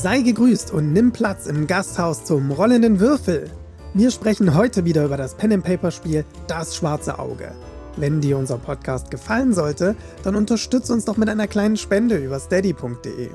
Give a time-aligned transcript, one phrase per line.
[0.00, 3.50] Sei gegrüßt und nimm Platz im Gasthaus zum rollenden Würfel.
[3.94, 7.50] Wir sprechen heute wieder über das Pen and Paper Spiel Das schwarze Auge.
[7.96, 12.38] Wenn dir unser Podcast gefallen sollte, dann unterstütz uns doch mit einer kleinen Spende über
[12.38, 13.30] steady.de.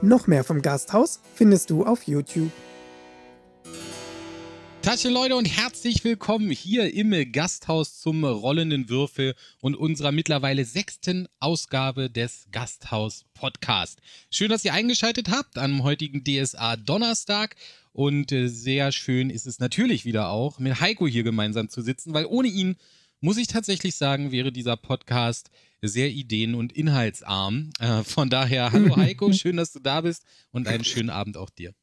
[0.00, 2.52] Noch mehr vom Gasthaus findest du auf YouTube.
[4.86, 11.26] Tasche Leute und herzlich willkommen hier im Gasthaus zum rollenden Würfel und unserer mittlerweile sechsten
[11.40, 13.98] Ausgabe des Gasthaus Podcast.
[14.30, 17.56] Schön, dass ihr eingeschaltet habt am heutigen DSA Donnerstag
[17.90, 22.14] und äh, sehr schön ist es natürlich wieder auch mit Heiko hier gemeinsam zu sitzen,
[22.14, 22.76] weil ohne ihn
[23.20, 25.50] muss ich tatsächlich sagen, wäre dieser Podcast
[25.82, 27.70] sehr ideen- und inhaltsarm.
[27.80, 31.50] Äh, von daher, hallo Heiko, schön, dass du da bist und einen schönen Abend auch
[31.50, 31.74] dir.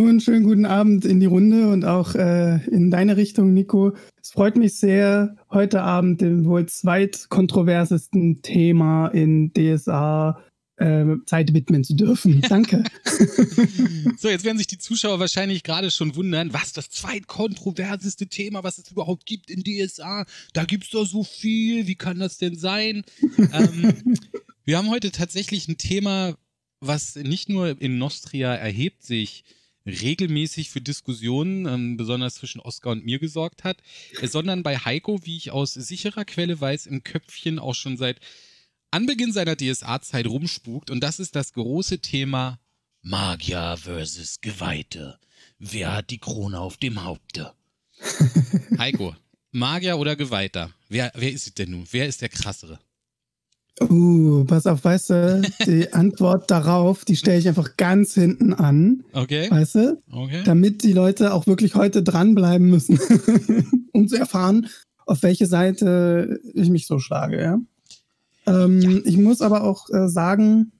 [0.00, 3.94] Hallo und schönen guten Abend in die Runde und auch äh, in deine Richtung, Nico.
[4.22, 10.42] Es freut mich sehr, heute Abend dem wohl zweitkontroversesten Thema in DSA
[10.76, 12.40] äh, Zeit widmen zu dürfen.
[12.48, 12.82] Danke.
[14.16, 18.78] so, jetzt werden sich die Zuschauer wahrscheinlich gerade schon wundern, was das zweitkontroverseste Thema, was
[18.78, 20.24] es überhaupt gibt in DSA.
[20.54, 21.86] Da gibt es doch so viel.
[21.86, 23.04] Wie kann das denn sein?
[23.36, 24.16] ähm,
[24.64, 26.36] wir haben heute tatsächlich ein Thema,
[26.80, 29.44] was nicht nur in Nostria erhebt sich
[29.92, 33.78] regelmäßig für Diskussionen, ähm, besonders zwischen Oskar und mir gesorgt hat,
[34.20, 38.20] äh, sondern bei Heiko, wie ich aus sicherer Quelle weiß, im Köpfchen auch schon seit
[38.90, 40.90] Anbeginn seiner DSA-Zeit rumspukt.
[40.90, 42.58] Und das ist das große Thema
[43.02, 45.18] Magier versus Geweihte.
[45.58, 47.54] Wer hat die Krone auf dem Haupte?
[48.78, 49.14] Heiko,
[49.52, 50.72] Magier oder Geweihter?
[50.88, 51.86] Wer, wer ist es denn nun?
[51.90, 52.78] Wer ist der krassere?
[53.82, 59.04] Uh, pass auf, weißt du, die Antwort darauf, die stelle ich einfach ganz hinten an.
[59.14, 59.50] Okay.
[59.50, 60.02] Weißt du?
[60.12, 60.42] Okay.
[60.44, 62.98] Damit die Leute auch wirklich heute dranbleiben müssen,
[63.92, 64.66] um zu erfahren,
[65.06, 67.58] auf welche Seite ich mich so schlage, ja.
[68.46, 68.98] Ähm, ja.
[69.04, 70.72] Ich muss aber auch äh, sagen,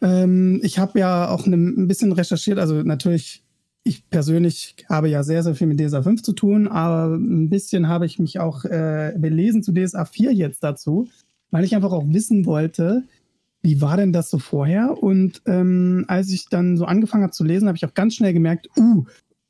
[0.00, 3.42] ähm, ich habe ja auch ne, ein bisschen recherchiert, also natürlich,
[3.84, 7.88] ich persönlich habe ja sehr, sehr viel mit DSA 5 zu tun, aber ein bisschen
[7.88, 11.08] habe ich mich auch äh, belesen zu DSA 4 jetzt dazu
[11.52, 13.04] weil ich einfach auch wissen wollte,
[13.62, 15.00] wie war denn das so vorher?
[15.00, 18.32] Und ähm, als ich dann so angefangen habe zu lesen, habe ich auch ganz schnell
[18.32, 19.04] gemerkt, uh,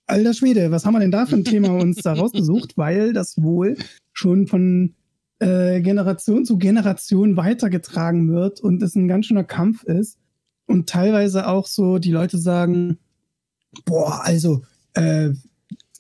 [0.06, 2.72] alter Schwede, was haben wir denn da für ein Thema uns da rausgesucht?
[2.76, 3.78] Weil das wohl
[4.12, 4.94] schon von
[5.38, 10.18] äh, Generation zu Generation weitergetragen wird und es ein ganz schöner Kampf ist.
[10.66, 12.98] Und teilweise auch so die Leute sagen,
[13.84, 14.62] boah, also
[14.94, 15.30] äh,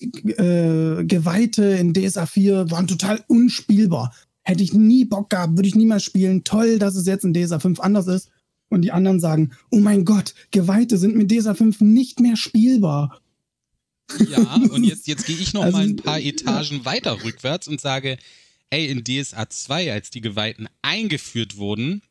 [0.00, 4.12] äh, Geweihte in DSA 4 waren total unspielbar.
[4.42, 6.44] Hätte ich nie Bock gehabt, würde ich niemals spielen.
[6.44, 8.30] Toll, dass es jetzt in DSA 5 anders ist.
[8.68, 13.20] Und die anderen sagen, oh mein Gott, Geweihte sind mit DSA 5 nicht mehr spielbar.
[14.30, 16.84] Ja, und jetzt, jetzt gehe ich noch also, mal ein paar Etagen ja.
[16.84, 18.18] weiter rückwärts und sage,
[18.70, 22.02] ey, in DSA 2, als die Geweihten eingeführt wurden,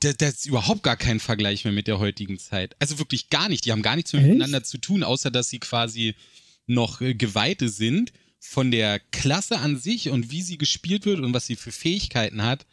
[0.00, 2.76] das, das ist überhaupt gar kein Vergleich mehr mit der heutigen Zeit.
[2.78, 3.64] Also wirklich gar nicht.
[3.64, 6.14] Die haben gar nichts mehr miteinander zu tun, außer dass sie quasi
[6.66, 8.12] noch äh, Geweihte sind
[8.44, 12.42] von der Klasse an sich und wie sie gespielt wird und was sie für Fähigkeiten
[12.42, 12.66] hat,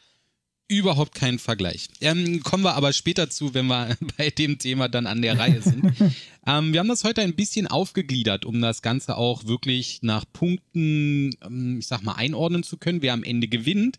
[0.68, 1.88] überhaupt keinen Vergleich.
[2.02, 5.62] Ähm, kommen wir aber später zu, wenn wir bei dem Thema dann an der Reihe
[5.62, 5.94] sind.
[6.48, 11.36] ähm, wir haben das heute ein bisschen aufgegliedert, um das Ganze auch wirklich nach Punkten,
[11.44, 13.98] ähm, ich sag mal, einordnen zu können, wer am Ende gewinnt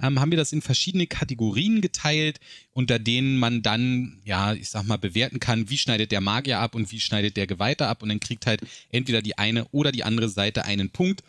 [0.00, 2.40] ähm, haben wir das in verschiedene Kategorien geteilt,
[2.72, 6.74] unter denen man dann, ja, ich sag mal, bewerten kann, wie schneidet der Magier ab
[6.74, 10.04] und wie schneidet der Geweihte ab und dann kriegt halt entweder die eine oder die
[10.04, 11.22] andere Seite einen Punkt.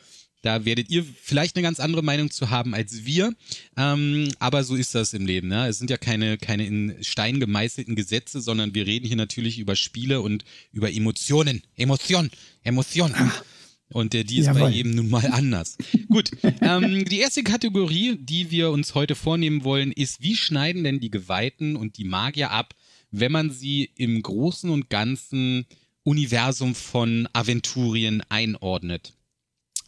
[0.44, 3.34] Da werdet ihr vielleicht eine ganz andere Meinung zu haben als wir.
[3.76, 5.48] Ähm, aber so ist das im Leben.
[5.48, 5.68] Ne?
[5.68, 9.76] Es sind ja keine, keine in Stein gemeißelten Gesetze, sondern wir reden hier natürlich über
[9.76, 11.64] Spiele und über Emotionen.
[11.76, 12.30] Emotion.
[12.64, 13.14] Emotion.
[13.16, 13.44] Ach.
[13.90, 14.62] Und äh, die ist Jawohl.
[14.62, 15.78] bei jedem nun mal anders.
[16.09, 16.31] Gut,
[16.62, 21.12] ähm, die erste Kategorie, die wir uns heute vornehmen wollen, ist, wie schneiden denn die
[21.12, 22.75] Geweihten und die Magier ab,
[23.12, 25.66] wenn man sie im großen und ganzen
[26.03, 29.14] Universum von Aventurien einordnet?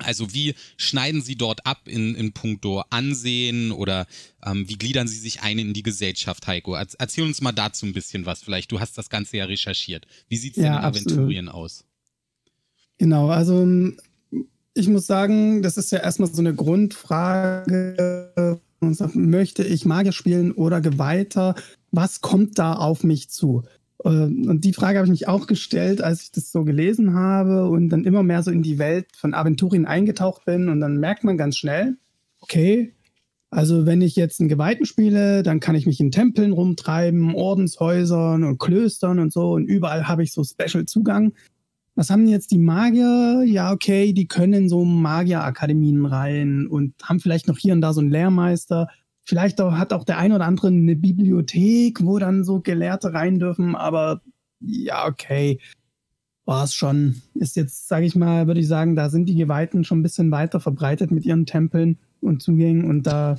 [0.02, 4.08] Also wie schneiden Sie dort ab in, in puncto Ansehen oder
[4.46, 6.74] ähm, wie gliedern Sie sich ein in die Gesellschaft, Heiko?
[6.74, 8.72] Erzähl uns mal dazu ein bisschen was vielleicht.
[8.72, 10.07] Du hast das Ganze ja recherchiert.
[10.30, 11.12] Wie sieht es ja, denn in absolut.
[11.12, 11.84] Aventurien aus?
[13.00, 13.68] Genau, also
[14.74, 18.60] ich muss sagen, das ist ja erstmal so eine Grundfrage.
[19.13, 21.56] Möchte ich Magier spielen oder Geweihter?
[21.92, 23.63] Was kommt da auf mich zu?
[24.04, 27.69] Äh, und die Frage habe ich mich auch gestellt, als ich das so gelesen habe
[27.69, 30.69] und dann immer mehr so in die Welt von Aventurien eingetaucht bin.
[30.69, 31.98] Und dann merkt man ganz schnell,
[32.42, 32.94] okay,
[33.50, 38.44] also wenn ich jetzt einen Geweihten spiele, dann kann ich mich in Tempeln rumtreiben, Ordenshäusern
[38.44, 39.51] und Klöstern und so.
[39.51, 41.34] Und überall habe ich so Special-Zugang.
[42.00, 43.44] Was haben jetzt die Magier?
[43.46, 47.92] Ja, okay, die können in so Magierakademien rein und haben vielleicht noch hier und da
[47.92, 48.88] so einen Lehrmeister.
[49.25, 53.38] Vielleicht auch, hat auch der ein oder andere eine Bibliothek, wo dann so Gelehrte rein
[53.38, 54.22] dürfen, aber
[54.62, 55.60] ja, okay.
[56.46, 57.22] War es schon.
[57.34, 60.31] Ist jetzt, sage ich mal, würde ich sagen, da sind die Geweihten schon ein bisschen
[60.31, 63.38] weiter verbreitet mit ihren Tempeln und Zugängen und da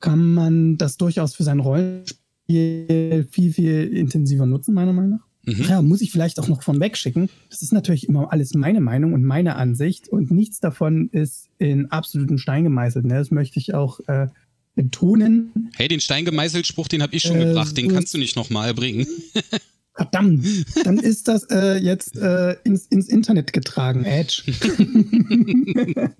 [0.00, 5.29] kann man das durchaus für sein Rollenspiel viel, viel intensiver nutzen, meiner Meinung nach.
[5.58, 5.64] Mhm.
[5.68, 7.28] Ja, muss ich vielleicht auch noch von wegschicken.
[7.48, 11.90] Das ist natürlich immer alles meine Meinung und meine Ansicht und nichts davon ist in
[11.90, 13.04] absoluten Stein gemeißelt.
[13.04, 13.14] Ne?
[13.14, 14.28] Das möchte ich auch äh,
[14.74, 15.70] betonen.
[15.76, 17.76] Hey, den Stein gemeißelt Spruch, den habe ich schon äh, gebracht.
[17.76, 19.06] Den kannst du nicht nochmal bringen.
[19.94, 20.46] Verdammt,
[20.84, 24.42] dann ist das äh, jetzt äh, ins, ins, Internet getragen, Edge.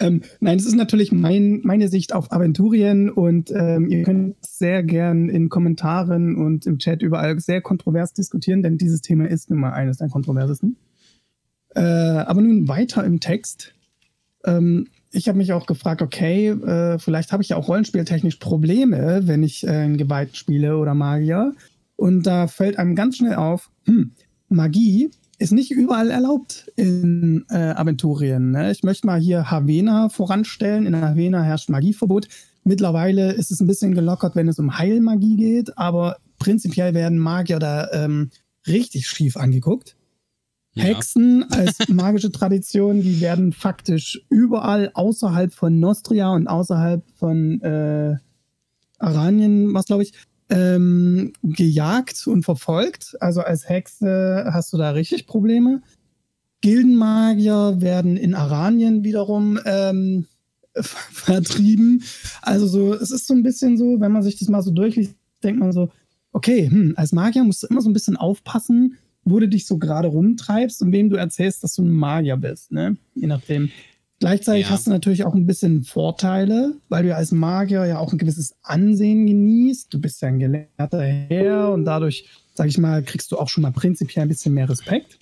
[0.00, 4.82] ähm, nein, es ist natürlich mein, meine Sicht auf Aventurien und ähm, ihr könnt sehr
[4.82, 9.60] gern in Kommentaren und im Chat überall sehr kontrovers diskutieren, denn dieses Thema ist nun
[9.60, 10.76] mal eines der kontroversesten.
[11.74, 13.74] Äh, aber nun weiter im Text.
[14.44, 19.22] Ähm, ich habe mich auch gefragt, okay, äh, vielleicht habe ich ja auch rollenspieltechnisch Probleme,
[19.24, 21.54] wenn ich äh, einen Geweihten spiele oder Magier.
[21.96, 24.12] Und da fällt einem ganz schnell auf, hm,
[24.48, 28.52] Magie ist nicht überall erlaubt in äh, Aventurien.
[28.52, 28.70] Ne?
[28.70, 30.86] Ich möchte mal hier Havena voranstellen.
[30.86, 32.28] In Havena herrscht Magieverbot.
[32.64, 37.58] Mittlerweile ist es ein bisschen gelockert, wenn es um Heilmagie geht, aber prinzipiell werden Magier
[37.58, 38.30] da ähm,
[38.66, 39.96] richtig schief angeguckt.
[40.74, 40.84] Ja.
[40.84, 48.16] Hexen als magische Tradition, die werden faktisch überall außerhalb von Nostria und außerhalb von äh,
[48.98, 50.12] Aranien, was glaube ich,
[50.48, 53.16] ähm, gejagt und verfolgt.
[53.20, 55.82] Also als Hexe hast du da richtig Probleme.
[56.60, 60.26] Gildenmagier werden in Aranien wiederum ähm,
[60.74, 62.02] vertrieben.
[62.42, 65.14] Also so, es ist so ein bisschen so, wenn man sich das mal so durchliest,
[65.42, 65.90] denkt man so,
[66.32, 69.78] okay, hm, als Magier musst du immer so ein bisschen aufpassen, wo du dich so
[69.78, 72.96] gerade rumtreibst und wem du erzählst, dass du ein Magier bist, ne?
[73.14, 73.70] Je nachdem.
[74.18, 74.70] Gleichzeitig ja.
[74.70, 78.54] hast du natürlich auch ein bisschen Vorteile, weil du als Magier ja auch ein gewisses
[78.62, 79.92] Ansehen genießt.
[79.92, 83.62] Du bist ja ein gelehrter Herr und dadurch, sag ich mal, kriegst du auch schon
[83.62, 85.18] mal prinzipiell ein bisschen mehr Respekt.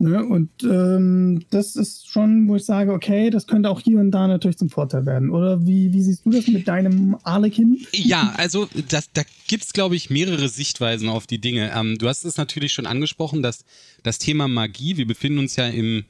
[0.00, 0.24] Ne?
[0.24, 4.28] Und ähm, das ist schon, wo ich sage, okay, das könnte auch hier und da
[4.28, 5.30] natürlich zum Vorteil werden.
[5.30, 7.84] Oder wie, wie siehst du das mit deinem Arlekin?
[7.92, 11.72] Ja, also das, da gibt es, glaube ich, mehrere Sichtweisen auf die Dinge.
[11.74, 13.64] Ähm, du hast es natürlich schon angesprochen, dass
[14.04, 16.04] das Thema Magie, wir befinden uns ja im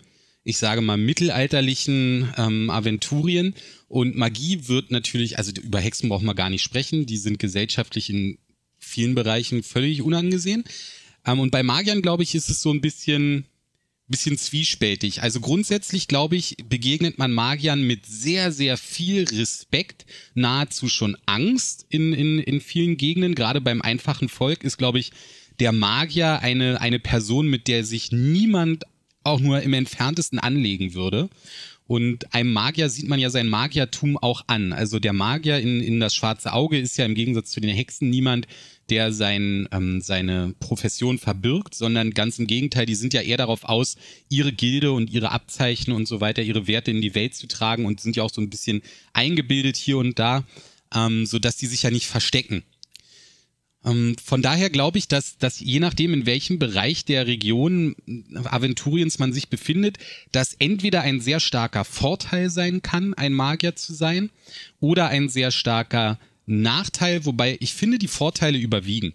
[0.45, 3.55] ich sage mal, mittelalterlichen ähm, Aventurien.
[3.89, 8.11] Und Magie wird natürlich, also über Hexen braucht man gar nicht sprechen, die sind gesellschaftlich
[8.11, 8.39] in
[8.79, 10.65] vielen Bereichen völlig unangesehen.
[11.27, 13.45] Ähm, und bei Magiern, glaube ich, ist es so ein bisschen,
[14.07, 15.23] bisschen zwiespältig.
[15.23, 21.87] Also grundsätzlich, glaube ich, begegnet man Magiern mit sehr, sehr viel Respekt, nahezu schon Angst
[21.91, 23.35] in, in, in vielen Gegenden.
[23.35, 25.13] Gerade beim einfachen Volk ist, glaube ich,
[25.61, 28.85] der Magier eine, eine Person, mit der sich niemand
[29.25, 31.29] auch nur im entferntesten anlegen würde.
[31.89, 34.75] Und einem Magier sieht man ja sein Magiertum auch an.
[34.75, 38.11] Also der Magier in, in das schwarze Auge ist ja im Gegensatz zu den Hexen
[38.11, 38.47] niemand,
[38.91, 43.65] der sein, ähm, seine Profession verbirgt, sondern ganz im Gegenteil, die sind ja eher darauf
[43.65, 43.97] aus,
[44.29, 47.87] ihre Gilde und ihre Abzeichen und so weiter, ihre Werte in die Welt zu tragen
[47.87, 48.83] und sind ja auch so ein bisschen
[49.15, 50.45] eingebildet hier und da,
[50.95, 52.65] ähm, so dass die sich ja nicht verstecken.
[53.89, 57.97] Ähm, von daher glaube ich, dass, dass je nachdem, in welchem Bereich der Region
[58.45, 59.99] Aventuriens man sich befindet,
[60.33, 64.31] das entweder ein sehr starker Vorteil sein kann, ein Magier zu sein,
[64.81, 69.15] oder ein sehr starker Nachteil, wobei ich finde, die Vorteile überwiegen.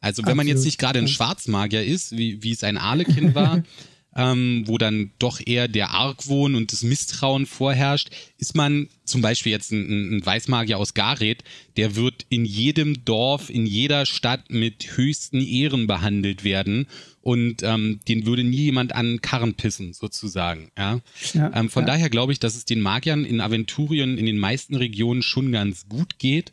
[0.00, 0.36] Also wenn Absolut.
[0.36, 3.62] man jetzt nicht gerade ein Schwarzmagier ist, wie, wie es ein Arlekin war,
[4.16, 9.52] ähm, wo dann doch eher der Argwohn und das Misstrauen vorherrscht, ist man zum Beispiel
[9.52, 11.42] jetzt ein, ein Weißmagier aus Gareth,
[11.76, 16.86] der wird in jedem Dorf, in jeder Stadt mit höchsten Ehren behandelt werden
[17.22, 20.70] und ähm, den würde nie jemand an Karren pissen, sozusagen.
[20.78, 21.00] Ja?
[21.32, 21.88] ja ähm, von ja.
[21.88, 25.88] daher glaube ich, dass es den Magiern in Aventurien in den meisten Regionen schon ganz
[25.88, 26.52] gut geht.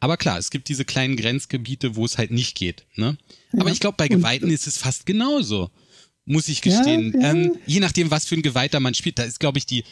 [0.00, 2.84] Aber klar, es gibt diese kleinen Grenzgebiete, wo es halt nicht geht.
[2.96, 3.16] Ne?
[3.54, 3.72] Aber ja.
[3.72, 5.70] ich glaube, bei Geweihten ist es fast genauso
[6.26, 7.14] muss ich gestehen.
[7.20, 7.32] Ja.
[7.32, 9.84] Ähm, je nachdem, was für ein Geweihter man spielt, da ist, glaube ich, die,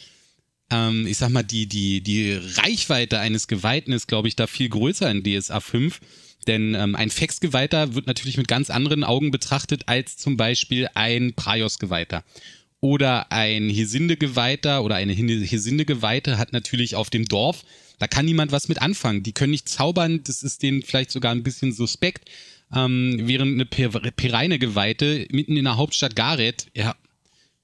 [0.71, 4.69] ähm, ich sag mal, die, die, die Reichweite eines Geweihten ist, glaube ich, da viel
[4.69, 5.99] größer in DSA 5.
[6.47, 11.33] Denn ähm, ein Fex-Geweihter wird natürlich mit ganz anderen Augen betrachtet als zum Beispiel ein
[11.35, 12.23] Praios-Geweihter.
[12.81, 17.63] Oder ein Hesinde-Geweihter oder eine Hesinde-Geweihte hat natürlich auf dem Dorf,
[17.97, 19.23] da kann niemand was mit anfangen.
[19.23, 22.29] Die können nicht zaubern, das ist denen vielleicht sogar ein bisschen suspekt
[22.73, 26.95] ähm, während eine Pereine-Geweihte mitten in der Hauptstadt Gareth, ja,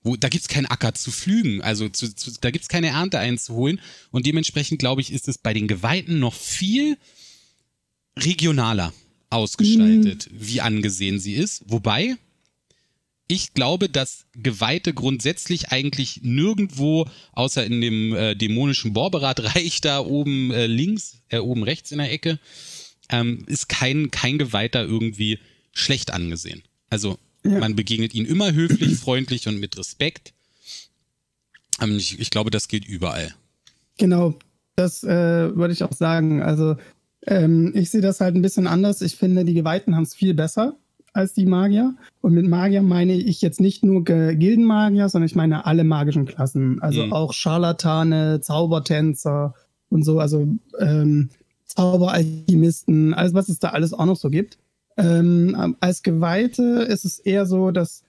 [0.03, 3.81] wo, da gibt's keinen Acker zu pflügen, also zu, zu, da gibt's keine Ernte einzuholen
[4.11, 6.97] und dementsprechend, glaube ich, ist es bei den Geweihten noch viel
[8.17, 8.93] regionaler
[9.29, 10.37] ausgestaltet, mhm.
[10.39, 11.63] wie angesehen sie ist.
[11.67, 12.15] Wobei,
[13.27, 20.51] ich glaube, dass Geweihte grundsätzlich eigentlich nirgendwo, außer in dem äh, dämonischen Borberat-Reich da oben
[20.51, 22.39] äh, links, äh, oben rechts in der Ecke,
[23.09, 25.39] ähm, ist kein, kein Geweihter irgendwie
[25.73, 26.63] schlecht angesehen.
[26.89, 27.59] Also ja.
[27.59, 30.33] man begegnet ihnen immer höflich, freundlich und mit Respekt.
[31.81, 33.33] Ähm, ich, ich glaube, das gilt überall.
[33.97, 34.35] Genau,
[34.75, 36.41] das äh, würde ich auch sagen.
[36.41, 36.77] Also
[37.27, 39.01] ähm, ich sehe das halt ein bisschen anders.
[39.01, 40.77] Ich finde, die Geweihten haben es viel besser
[41.13, 41.95] als die Magier.
[42.21, 46.81] Und mit Magier meine ich jetzt nicht nur Gildenmagier, sondern ich meine alle magischen Klassen.
[46.81, 47.13] Also mhm.
[47.13, 49.53] auch Scharlatane, Zaubertänzer
[49.89, 50.47] und so, also
[50.79, 51.29] ähm,
[51.69, 54.57] Zauberalchemisten, alles, was es da alles auch noch so gibt.
[54.97, 58.03] Ähm, als Geweihte ist es eher so, dass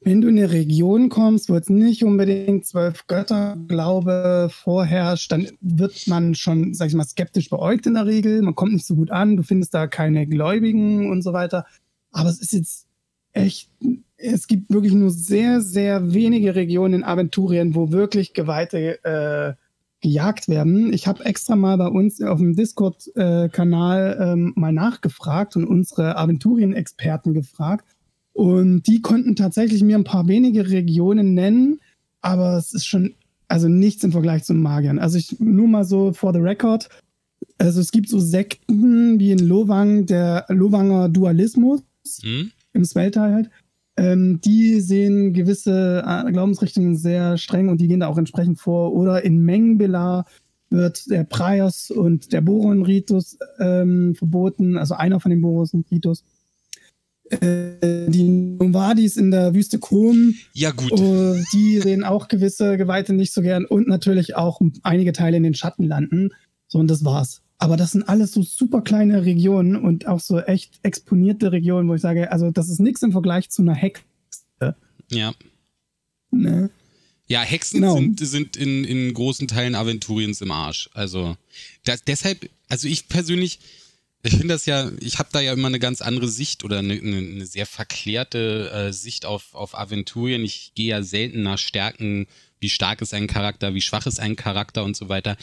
[0.00, 6.06] wenn du in eine Region kommst, wo jetzt nicht unbedingt zwölf Götterglaube vorherrscht, dann wird
[6.06, 8.42] man schon, sag ich mal, skeptisch beäugt in der Regel.
[8.42, 11.66] Man kommt nicht so gut an, du findest da keine Gläubigen und so weiter.
[12.12, 12.86] Aber es ist jetzt
[13.32, 13.70] echt,
[14.16, 19.54] es gibt wirklich nur sehr, sehr wenige Regionen in Aventurien, wo wirklich Geweihte äh,
[20.00, 20.92] gejagt werden.
[20.92, 26.16] Ich habe extra mal bei uns auf dem Discord-Kanal äh, ähm, mal nachgefragt und unsere
[26.16, 27.84] Aventurien-Experten gefragt.
[28.32, 31.80] Und die konnten tatsächlich mir ein paar wenige Regionen nennen,
[32.20, 33.14] aber es ist schon,
[33.48, 35.00] also nichts im Vergleich zu Magiern.
[35.00, 36.88] Also ich nur mal so for the record.
[37.58, 41.82] Also es gibt so Sekten wie in Lowang, der Lowanger Dualismus
[42.22, 42.52] mhm.
[42.72, 43.50] im Smelter halt.
[43.98, 48.94] Ähm, die sehen gewisse äh, Glaubensrichtungen sehr streng und die gehen da auch entsprechend vor.
[48.94, 50.24] Oder in Mengbela
[50.70, 56.22] wird der Praios und der Boron-Ritus ähm, verboten, also einer von den Boron-Ritus.
[57.30, 60.34] Äh, die Novadis in der Wüste Krom.
[60.54, 60.92] Ja, gut.
[60.92, 65.42] Uh, die sehen auch gewisse Geweihte nicht so gern und natürlich auch einige Teile in
[65.42, 66.30] den Schattenlanden.
[66.68, 67.42] So, und das war's.
[67.58, 71.94] Aber das sind alles so super kleine Regionen und auch so echt exponierte Regionen, wo
[71.94, 74.04] ich sage, also das ist nichts im Vergleich zu einer Hexe.
[75.10, 75.34] Ja.
[76.30, 76.70] Ne?
[77.26, 77.96] Ja, Hexen genau.
[77.96, 80.88] sind, sind in, in großen Teilen Aventuriens im Arsch.
[80.94, 81.36] Also
[81.84, 83.58] das, deshalb, also ich persönlich,
[84.22, 86.94] ich finde das ja, ich habe da ja immer eine ganz andere Sicht oder eine,
[86.94, 90.42] eine sehr verklärte äh, Sicht auf, auf Aventurien.
[90.42, 92.26] Ich gehe ja selten nach Stärken,
[92.60, 95.36] wie stark ist ein Charakter, wie schwach ist ein Charakter und so weiter.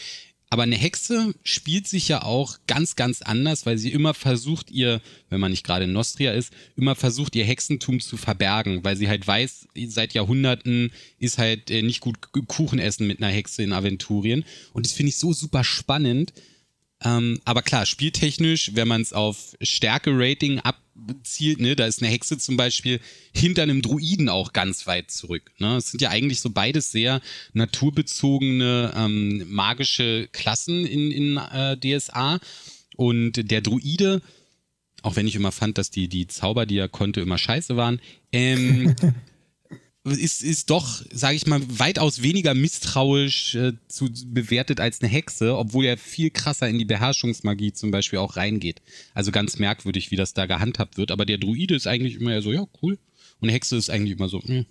[0.50, 5.02] Aber eine Hexe spielt sich ja auch ganz, ganz anders, weil sie immer versucht, ihr,
[5.30, 9.10] wenn man nicht gerade in Nostria ist, immer versucht, ihr Hexentum zu verbergen, weil sie
[9.10, 13.74] halt weiß, seit Jahrhunderten ist halt äh, nicht gut Kuchen essen mit einer Hexe in
[13.74, 14.46] Aventurien.
[14.74, 16.32] Und das finde ich so super spannend,
[17.06, 22.40] ähm, aber klar, spieltechnisch, wenn man es auf Stärke-Rating abzielt, ne, da ist eine Hexe
[22.40, 23.00] zum Beispiel
[23.32, 25.52] hinter einem Druiden auch ganz weit zurück.
[25.60, 25.78] Ne?
[25.78, 27.22] Es sind ja eigentlich so beides sehr
[27.54, 32.40] naturbezogene ähm, magische Klassen in, in äh, DSA.
[32.96, 34.22] Und der Druide,
[35.04, 38.02] auch wenn ich immer fand, dass die, die Zauber, die er konnte, immer scheiße waren,
[38.32, 38.96] ähm,
[40.06, 45.58] ist, ist doch, sage ich mal, weitaus weniger misstrauisch äh, zu bewertet als eine Hexe,
[45.58, 48.82] obwohl er viel krasser in die Beherrschungsmagie zum Beispiel auch reingeht.
[49.14, 51.12] Also ganz merkwürdig, wie das da gehandhabt wird.
[51.12, 53.00] Aber der Druide ist eigentlich immer so, ja, cool.
[53.40, 54.66] Und Hexe ist eigentlich immer so, hm,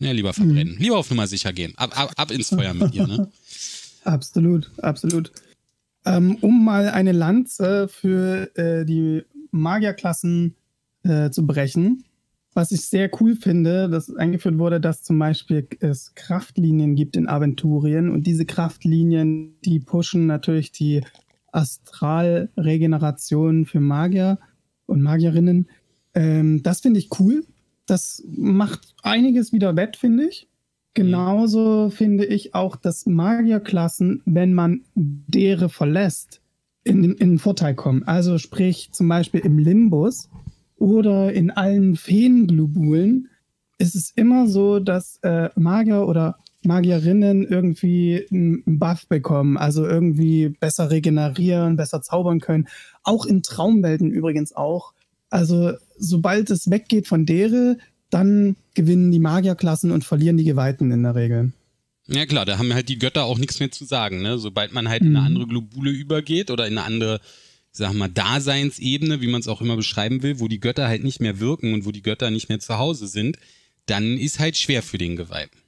[0.00, 0.74] ja, lieber verbrennen.
[0.74, 0.80] Mhm.
[0.80, 1.74] Lieber auf Nummer sicher gehen.
[1.76, 3.30] Ab, ab, ab ins Feuer mit ihr, ne?
[4.04, 5.30] absolut, absolut.
[6.04, 9.22] Ähm, um mal eine Lanze für äh, die
[9.52, 10.56] Magierklassen
[11.04, 12.04] äh, zu brechen
[12.54, 17.28] was ich sehr cool finde, dass eingeführt wurde, dass zum Beispiel es Kraftlinien gibt in
[17.28, 21.02] Aventurien und diese Kraftlinien, die pushen natürlich die
[21.52, 24.38] Astralregeneration für Magier
[24.86, 25.68] und Magierinnen.
[26.14, 27.44] Ähm, das finde ich cool.
[27.86, 30.48] Das macht einiges wieder wett, finde ich.
[30.94, 36.42] Genauso finde ich auch, dass Magierklassen, wenn man deren verlässt,
[36.84, 38.02] in, in Vorteil kommen.
[38.02, 40.28] Also sprich zum Beispiel im Limbus
[40.82, 43.28] oder in allen Feenglobulen
[43.78, 50.48] ist es immer so, dass äh, Magier oder Magierinnen irgendwie einen Buff bekommen, also irgendwie
[50.48, 52.66] besser regenerieren, besser zaubern können.
[53.04, 54.92] Auch in Traumwelten übrigens auch.
[55.30, 61.04] Also sobald es weggeht von deren, dann gewinnen die Magierklassen und verlieren die Geweihten in
[61.04, 61.52] der Regel.
[62.08, 64.20] Ja klar, da haben halt die Götter auch nichts mehr zu sagen.
[64.20, 64.36] Ne?
[64.38, 65.10] Sobald man halt mhm.
[65.10, 65.26] in eine mhm.
[65.28, 67.20] andere Globule übergeht oder in eine andere
[67.72, 71.20] sag mal, Daseinsebene, wie man es auch immer beschreiben will, wo die Götter halt nicht
[71.20, 73.38] mehr wirken und wo die Götter nicht mehr zu Hause sind,
[73.86, 75.58] dann ist halt schwer für den Geweihten.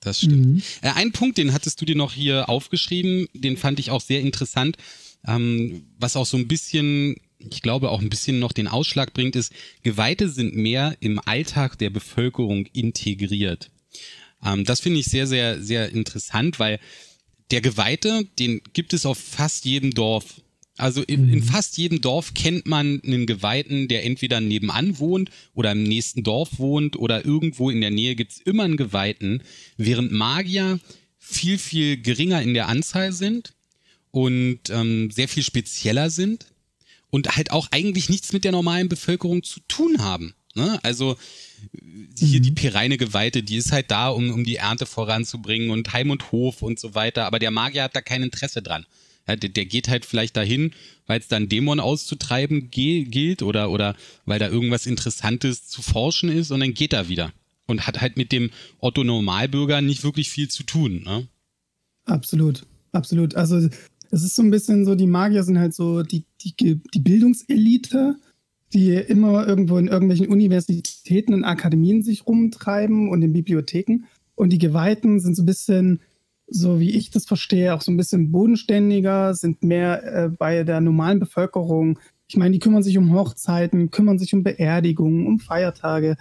[0.00, 0.46] Das stimmt.
[0.46, 0.62] Mhm.
[0.80, 4.20] Äh, ein Punkt, den hattest du dir noch hier aufgeschrieben, den fand ich auch sehr
[4.20, 4.78] interessant,
[5.26, 9.36] ähm, was auch so ein bisschen, ich glaube auch ein bisschen noch den Ausschlag bringt,
[9.36, 9.52] ist,
[9.82, 13.70] Geweihte sind mehr im Alltag der Bevölkerung integriert.
[14.42, 16.80] Ähm, das finde ich sehr, sehr, sehr interessant, weil
[17.50, 20.40] der Geweihte, den gibt es auf fast jedem Dorf
[20.80, 21.42] Also in, in, mhm.
[21.42, 26.58] fast jedem Dorf kennt man einen Geweihten, der entweder nebenan wohnt oder im nächsten Dorf
[26.58, 29.42] wohnt oder irgendwo in der Nähe gibt's immer einen Geweihten,
[29.76, 30.80] während Magier
[31.18, 33.52] viel, viel geringer in der Anzahl sind
[34.10, 36.46] und ähm, sehr viel spezieller sind
[37.10, 40.34] und halt auch eigentlich nichts mit der normalen Bevölkerung zu tun haben.
[40.54, 40.80] Ne?
[40.82, 41.16] Also
[42.18, 42.42] hier mhm.
[42.42, 46.32] die Pireine Geweihte, die ist halt da, um, um die Ernte voranzubringen und Heim und
[46.32, 48.86] Hof und so weiter, aber der Magier hat da kein Interesse dran.
[49.30, 50.72] Ja, der, der, geht halt vielleicht dahin,
[51.06, 53.94] weil es dann Dämon auszutreiben gilt oder, oder
[54.24, 57.32] weil da irgendwas Interessantes zu forschen ist und dann geht er wieder.
[57.68, 61.04] Und hat halt mit dem Otto Normalbürger nicht wirklich viel zu tun.
[61.04, 61.28] Ne?
[62.06, 63.36] Absolut, absolut.
[63.36, 63.68] Also
[64.10, 68.16] es ist so ein bisschen so, die Magier sind halt so die, die, die Bildungselite,
[68.72, 74.06] die immer irgendwo in irgendwelchen Universitäten und Akademien sich rumtreiben und in Bibliotheken.
[74.34, 76.00] Und die Geweihten sind so ein bisschen
[76.50, 80.80] so wie ich das verstehe, auch so ein bisschen bodenständiger, sind mehr äh, bei der
[80.80, 81.98] normalen Bevölkerung.
[82.28, 86.16] Ich meine, die kümmern sich um Hochzeiten, kümmern sich um Beerdigungen, um Feiertage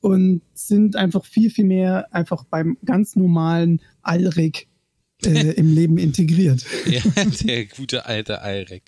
[0.00, 4.66] und sind einfach viel, viel mehr einfach beim ganz normalen Alrik
[5.24, 6.64] äh, im Leben integriert.
[6.86, 7.00] Ja,
[7.44, 8.82] der gute alte Alrik.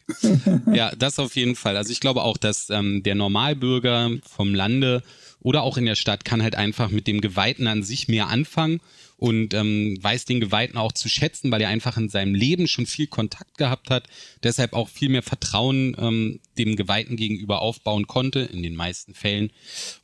[0.72, 1.76] Ja, das auf jeden Fall.
[1.76, 5.02] Also ich glaube auch, dass ähm, der Normalbürger vom Lande
[5.40, 8.80] oder auch in der Stadt kann halt einfach mit dem Geweihten an sich mehr anfangen
[9.18, 12.86] und ähm, weiß den Geweihten auch zu schätzen, weil er einfach in seinem Leben schon
[12.86, 14.08] viel Kontakt gehabt hat,
[14.42, 19.50] deshalb auch viel mehr Vertrauen ähm, dem Geweihten gegenüber aufbauen konnte, in den meisten Fällen.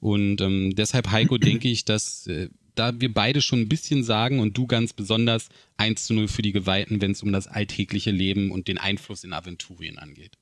[0.00, 4.40] Und ähm, deshalb, Heiko, denke ich, dass äh, da wir beide schon ein bisschen sagen
[4.40, 8.11] und du ganz besonders 1 zu 0 für die Geweihten, wenn es um das alltägliche
[8.11, 10.38] Leben und den Einfluss in Aventurien angeht.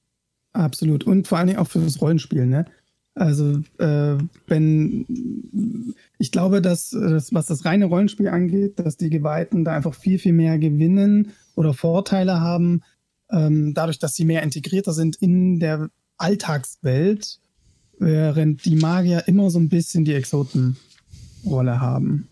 [0.54, 1.04] Absolut.
[1.04, 2.66] Und vor allen Dingen auch für das Rollenspiel, ne?
[3.14, 4.16] Also, äh,
[4.46, 9.94] wenn ich glaube, dass, dass, was das reine Rollenspiel angeht, dass die Geweihten da einfach
[9.94, 12.82] viel, viel mehr gewinnen oder Vorteile haben,
[13.30, 17.38] ähm, dadurch, dass sie mehr integrierter sind in der Alltagswelt,
[17.98, 22.28] während die Magier immer so ein bisschen die Exotenrolle haben.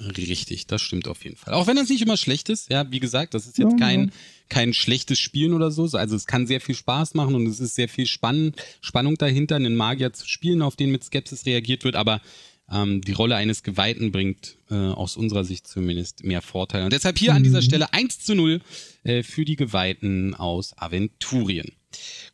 [0.00, 1.54] Richtig, das stimmt auf jeden Fall.
[1.54, 4.06] Auch wenn das nicht immer schlecht ist, ja, wie gesagt, das ist jetzt ja, kein,
[4.06, 4.12] ja.
[4.48, 5.84] Kein schlechtes Spielen oder so.
[5.96, 9.56] Also es kann sehr viel Spaß machen und es ist sehr viel Spann Spannung dahinter,
[9.56, 12.20] einen Magier zu spielen, auf den mit Skepsis reagiert wird, aber
[12.70, 16.84] ähm, die Rolle eines Geweihten bringt äh, aus unserer Sicht zumindest mehr Vorteile.
[16.84, 17.36] Und deshalb hier mhm.
[17.36, 17.64] an dieser mhm.
[17.64, 18.60] Stelle 1 zu 0
[19.04, 21.72] äh, für die Geweihten aus Aventurien.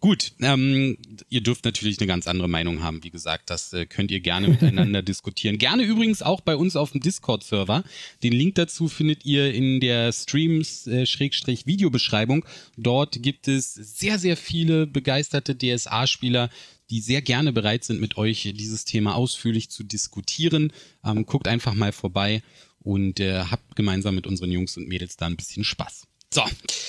[0.00, 0.96] Gut, ähm,
[1.28, 3.04] ihr dürft natürlich eine ganz andere Meinung haben.
[3.04, 5.58] Wie gesagt, das äh, könnt ihr gerne miteinander diskutieren.
[5.58, 7.84] Gerne übrigens auch bei uns auf dem Discord-Server.
[8.22, 12.44] Den Link dazu findet ihr in der Streams-Videobeschreibung.
[12.76, 16.50] Dort gibt es sehr, sehr viele begeisterte DSA-Spieler,
[16.90, 20.72] die sehr gerne bereit sind, mit euch dieses Thema ausführlich zu diskutieren.
[21.04, 22.42] Ähm, guckt einfach mal vorbei
[22.80, 26.06] und äh, habt gemeinsam mit unseren Jungs und Mädels da ein bisschen Spaß.
[26.32, 26.42] So.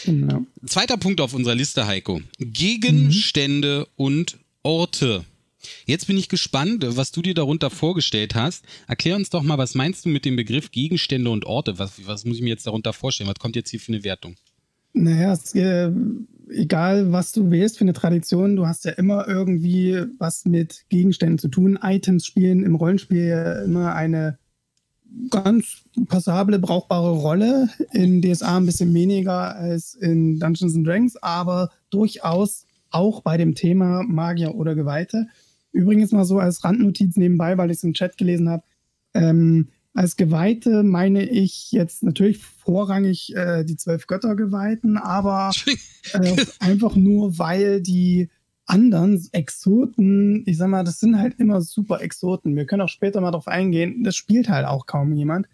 [0.06, 0.46] Genau.
[0.66, 2.22] Zweiter Punkt auf unserer Liste, Heiko.
[2.38, 4.06] Gegenstände mhm.
[4.06, 5.26] und Orte.
[5.86, 8.66] Jetzt bin ich gespannt, was du dir darunter vorgestellt hast.
[8.88, 11.80] Erklär uns doch mal, was meinst du mit dem Begriff Gegenstände und Orte?
[11.80, 13.30] Was, was muss ich mir jetzt darunter vorstellen?
[13.30, 14.36] Was kommt jetzt hier für eine Wertung?
[14.94, 15.92] Naja, es, äh,
[16.50, 21.38] egal was du wählst für eine Tradition, du hast ja immer irgendwie was mit Gegenständen
[21.38, 21.80] zu tun.
[21.82, 24.38] Items spielen im Rollenspiel ja immer eine
[25.30, 27.70] ganz passable, brauchbare Rolle.
[27.92, 33.56] In DSA ein bisschen weniger als in Dungeons and Dragons, aber durchaus auch bei dem
[33.56, 35.28] Thema Magier oder Geweihte.
[35.72, 38.64] Übrigens mal so als Randnotiz nebenbei, weil ich es im Chat gelesen habe.
[39.14, 45.52] Ähm, als Geweihte meine ich jetzt natürlich vorrangig äh, die zwölf Göttergeweihten, aber
[46.14, 48.30] äh, einfach nur, weil die
[48.72, 52.56] anderen Exoten, ich sag mal, das sind halt immer super Exoten.
[52.56, 54.04] Wir können auch später mal drauf eingehen.
[54.04, 55.48] Das spielt halt auch kaum jemand.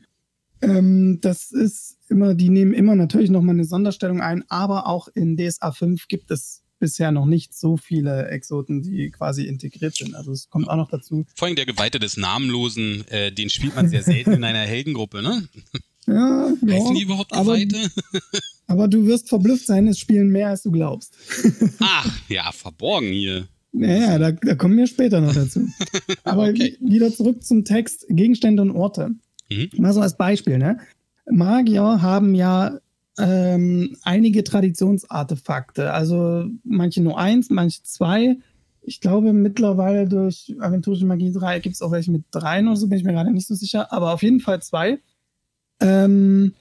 [0.61, 5.35] Ähm, das ist immer, die nehmen immer natürlich nochmal eine Sonderstellung ein, aber auch in
[5.35, 10.13] DSA 5 gibt es bisher noch nicht so viele Exoten, die quasi integriert sind.
[10.13, 11.25] Also es kommt auch noch dazu.
[11.35, 15.23] Vor allem der Geweihte des Namenlosen, äh, den spielt man sehr selten in einer Heldengruppe,
[15.23, 15.47] ne?
[16.07, 17.77] Ja, Heißen die überhaupt Geweihte?
[17.77, 18.21] Aber,
[18.67, 21.13] aber, du wirst verblüfft sein, es spielen mehr, als du glaubst.
[21.79, 23.47] Ach, ja, verborgen hier.
[23.73, 25.67] Naja, da, da kommen wir später noch dazu.
[26.23, 26.77] Aber okay.
[26.79, 29.11] wieder zurück zum Text Gegenstände und Orte.
[29.49, 29.69] Mhm.
[29.77, 30.79] Mal so als Beispiel, ne?
[31.29, 32.79] Magier haben ja
[33.19, 35.91] ähm, einige Traditionsartefakte.
[35.91, 38.37] Also manche nur eins, manche zwei.
[38.81, 42.87] Ich glaube, mittlerweile durch Aventurische Magie 3 gibt es auch welche mit drei oder so,
[42.87, 43.91] bin ich mir gerade nicht so sicher.
[43.91, 44.99] Aber auf jeden Fall zwei.
[45.79, 46.53] Ähm,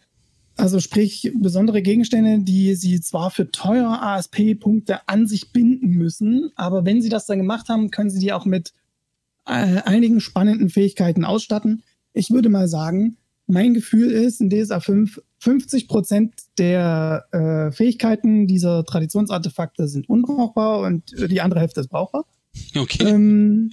[0.57, 6.85] also sprich, besondere Gegenstände, die sie zwar für teuer ASP-Punkte an sich binden müssen, aber
[6.85, 8.73] wenn sie das dann gemacht haben, können sie die auch mit
[9.47, 11.83] äh, einigen spannenden Fähigkeiten ausstatten.
[12.15, 18.47] Ich würde mal sagen, mein Gefühl ist, in DSA 5 50 Prozent der äh, Fähigkeiten
[18.47, 22.25] dieser Traditionsartefakte sind unbrauchbar und die andere Hälfte ist brauchbar.
[22.75, 23.05] Okay.
[23.05, 23.71] Ähm,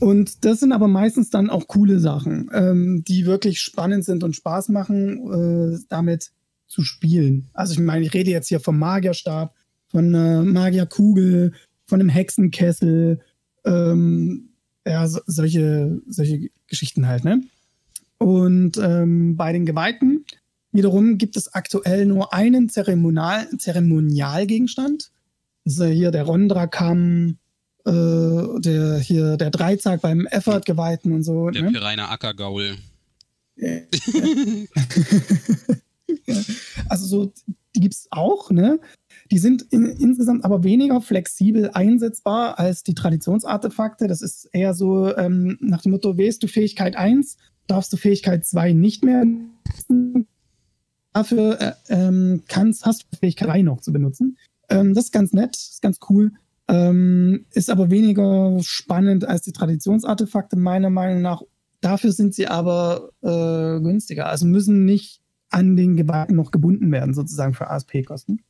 [0.00, 4.34] und das sind aber meistens dann auch coole Sachen, ähm, die wirklich spannend sind und
[4.36, 6.32] Spaß machen, äh, damit
[6.66, 7.48] zu spielen.
[7.52, 9.54] Also ich meine, ich rede jetzt hier vom Magierstab,
[9.88, 11.52] von einer Magierkugel,
[11.86, 13.20] von einem Hexenkessel,
[13.64, 14.50] ähm,
[14.86, 17.42] ja, so, solche, solche Geschichten halt, ne?
[18.18, 20.24] Und ähm, bei den Geweihten
[20.72, 25.10] wiederum gibt es aktuell nur einen Zeremonial Zeremonialgegenstand.
[25.64, 27.38] Das ist ja hier der Rondra-Kamm,
[27.86, 31.50] äh, der hier der Dreizack beim Effort-Geweihten und so.
[31.50, 31.72] Der ne?
[31.72, 32.76] Pireiner Ackergaul.
[36.88, 37.32] also so,
[37.74, 38.80] die gibt es auch, ne?
[39.30, 44.06] Die sind in, insgesamt aber weniger flexibel einsetzbar als die Traditionsartefakte.
[44.06, 48.44] Das ist eher so ähm, nach dem Motto, wählst du Fähigkeit 1, darfst du Fähigkeit
[48.44, 50.26] 2 nicht mehr nutzen.
[51.12, 54.36] Dafür äh, ähm, kannst, hast du Fähigkeit 3 noch zu benutzen.
[54.68, 56.32] Ähm, das ist ganz nett, ist ganz cool.
[56.68, 61.42] Ähm, ist aber weniger spannend als die Traditionsartefakte, meiner Meinung nach.
[61.80, 64.28] Dafür sind sie aber äh, günstiger.
[64.28, 68.40] Also müssen nicht an den Geweihten noch gebunden werden, sozusagen für ASP-Kosten.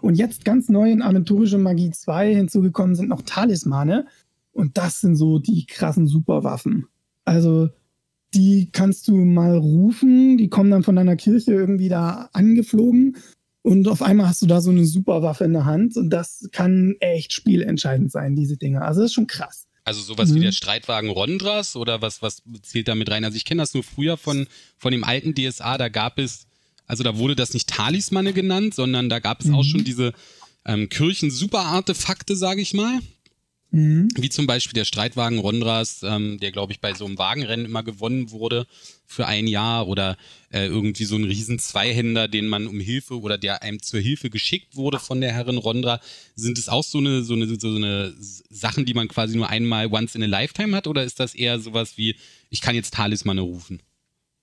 [0.00, 4.06] Und jetzt ganz neu in Aventurische Magie 2 hinzugekommen sind noch Talismane.
[4.52, 6.86] Und das sind so die krassen Superwaffen.
[7.24, 7.68] Also
[8.34, 13.16] die kannst du mal rufen, die kommen dann von deiner Kirche irgendwie da angeflogen
[13.62, 16.94] und auf einmal hast du da so eine Superwaffe in der Hand und das kann
[17.00, 18.82] echt spielentscheidend sein, diese Dinge.
[18.82, 19.66] Also das ist schon krass.
[19.84, 20.36] Also sowas mhm.
[20.36, 23.24] wie der Streitwagen Rondras oder was, was zählt da mit rein?
[23.24, 24.46] Also ich kenne das nur früher von,
[24.78, 26.46] von dem alten DSA, da gab es,
[26.86, 29.54] also da wurde das nicht Talismane genannt, sondern da gab es mhm.
[29.54, 30.12] auch schon diese
[30.64, 33.00] ähm, Kirchen-Super-Artefakte, sage ich mal.
[33.72, 34.08] Mhm.
[34.16, 37.82] Wie zum Beispiel der Streitwagen Rondras, ähm, der, glaube ich, bei so einem Wagenrennen immer
[37.82, 38.66] gewonnen wurde
[39.06, 40.16] für ein Jahr oder
[40.50, 44.28] äh, irgendwie so ein riesen Zweihänder, den man um Hilfe oder der einem zur Hilfe
[44.28, 46.00] geschickt wurde von der Herrin Rondra.
[46.34, 49.86] Sind es auch so eine, so eine, so eine Sachen, die man quasi nur einmal
[49.86, 52.16] once in a lifetime hat oder ist das eher sowas wie,
[52.50, 53.80] ich kann jetzt Talismane rufen?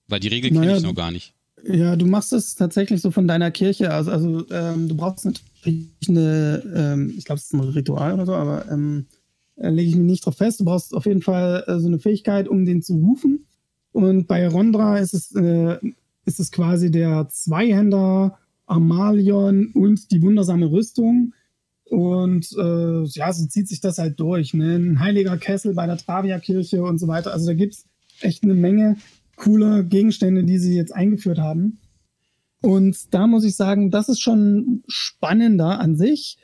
[0.06, 1.34] Weil die Regel kenne naja, ich noch gar nicht.
[1.64, 3.90] Ja, du machst es tatsächlich so von deiner Kirche.
[3.92, 8.26] Also, also ähm, du brauchst natürlich eine, ähm, ich glaube, es ist ein Ritual oder
[8.26, 9.06] so, aber ähm,
[9.60, 10.60] äh, lege ich mich nicht drauf fest.
[10.60, 13.46] Du brauchst auf jeden Fall äh, so eine Fähigkeit, um den zu rufen.
[13.92, 15.78] Und bei Rondra ist es, äh,
[16.24, 21.32] ist es quasi der Zweihänder, Amalion und die wundersame Rüstung.
[21.84, 24.52] Und äh, ja, so zieht sich das halt durch.
[24.52, 24.76] Ne?
[24.76, 27.32] Ein heiliger Kessel bei der Travia-Kirche und so weiter.
[27.32, 27.86] Also da gibt es
[28.20, 28.96] echt eine Menge
[29.36, 31.78] cooler Gegenstände, die sie jetzt eingeführt haben.
[32.60, 36.38] Und da muss ich sagen, das ist schon spannender an sich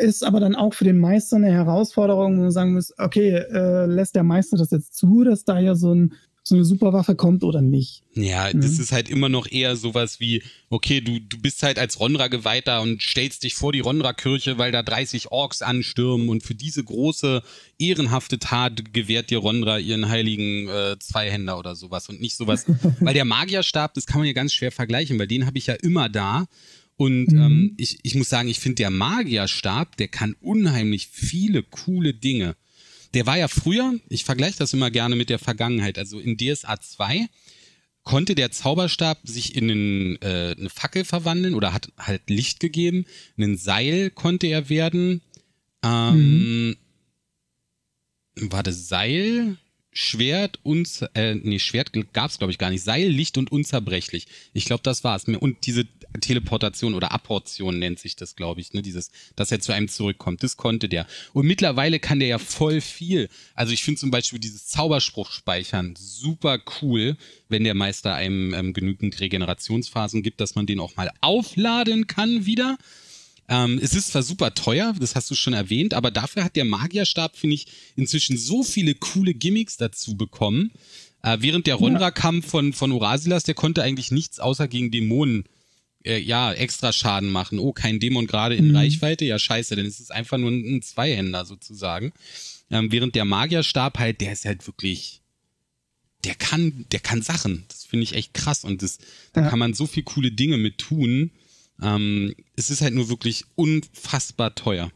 [0.00, 3.86] ist aber dann auch für den Meister eine Herausforderung, wo man sagen muss, okay, äh,
[3.86, 7.44] lässt der Meister das jetzt zu, dass da ja so, ein, so eine Superwaffe kommt
[7.44, 8.02] oder nicht?
[8.14, 8.60] Ja, mhm.
[8.60, 12.80] das ist halt immer noch eher sowas wie, okay, du, du bist halt als Ronra-Geweihter
[12.80, 17.42] und stellst dich vor die Ronra-Kirche, weil da 30 Orks anstürmen und für diese große,
[17.78, 22.66] ehrenhafte Tat gewährt dir Ronra ihren heiligen äh, Zweihänder oder sowas und nicht sowas,
[23.00, 25.74] weil der Magierstab, das kann man ja ganz schwer vergleichen, weil den habe ich ja
[25.74, 26.46] immer da
[27.00, 27.40] und mhm.
[27.40, 32.56] ähm, ich, ich muss sagen, ich finde, der Magierstab, der kann unheimlich viele coole Dinge.
[33.14, 36.78] Der war ja früher, ich vergleiche das immer gerne mit der Vergangenheit, also in DSA
[36.78, 37.26] 2
[38.02, 43.06] konnte der Zauberstab sich in einen, äh, eine Fackel verwandeln oder hat halt Licht gegeben.
[43.38, 45.22] Ein Seil konnte er werden.
[45.82, 46.76] Ähm, mhm.
[48.52, 49.56] War das Seil?
[49.92, 52.84] Schwert, uns, äh, nee, Schwert gab es glaube ich gar nicht.
[52.84, 54.26] Seil, Licht und unzerbrechlich.
[54.52, 55.24] Ich glaube, das war es.
[55.24, 55.86] Und diese
[56.20, 58.82] Teleportation oder Apportion nennt sich das, glaube ich, ne?
[58.82, 60.42] Dieses, dass er zu einem zurückkommt.
[60.42, 61.06] Das konnte der.
[61.32, 63.28] Und mittlerweile kann der ja voll viel.
[63.54, 67.16] Also ich finde zum Beispiel dieses Zauberspruch speichern super cool,
[67.48, 72.46] wenn der Meister einem ähm, genügend Regenerationsphasen gibt, dass man den auch mal aufladen kann
[72.46, 72.76] wieder.
[73.48, 76.64] Ähm, es ist zwar super teuer, das hast du schon erwähnt, aber dafür hat der
[76.64, 80.70] Magierstab, finde ich, inzwischen so viele coole Gimmicks dazu bekommen.
[81.22, 85.44] Äh, während der Ronra-Kampf von, von Orasilas, der konnte eigentlich nichts außer gegen Dämonen
[86.04, 87.58] äh, ja, extra Schaden machen.
[87.58, 88.76] Oh, kein Dämon gerade in mhm.
[88.76, 89.24] Reichweite?
[89.24, 92.12] Ja, scheiße, denn es ist einfach nur ein, ein Zweihänder sozusagen.
[92.70, 95.22] Ähm, während der Magierstab halt, der ist halt wirklich,
[96.24, 97.64] der kann, der kann Sachen.
[97.68, 98.98] Das finde ich echt krass und das,
[99.32, 99.48] da ja.
[99.48, 101.30] kann man so viel coole Dinge mit tun.
[101.82, 104.90] Ähm, es ist halt nur wirklich unfassbar teuer.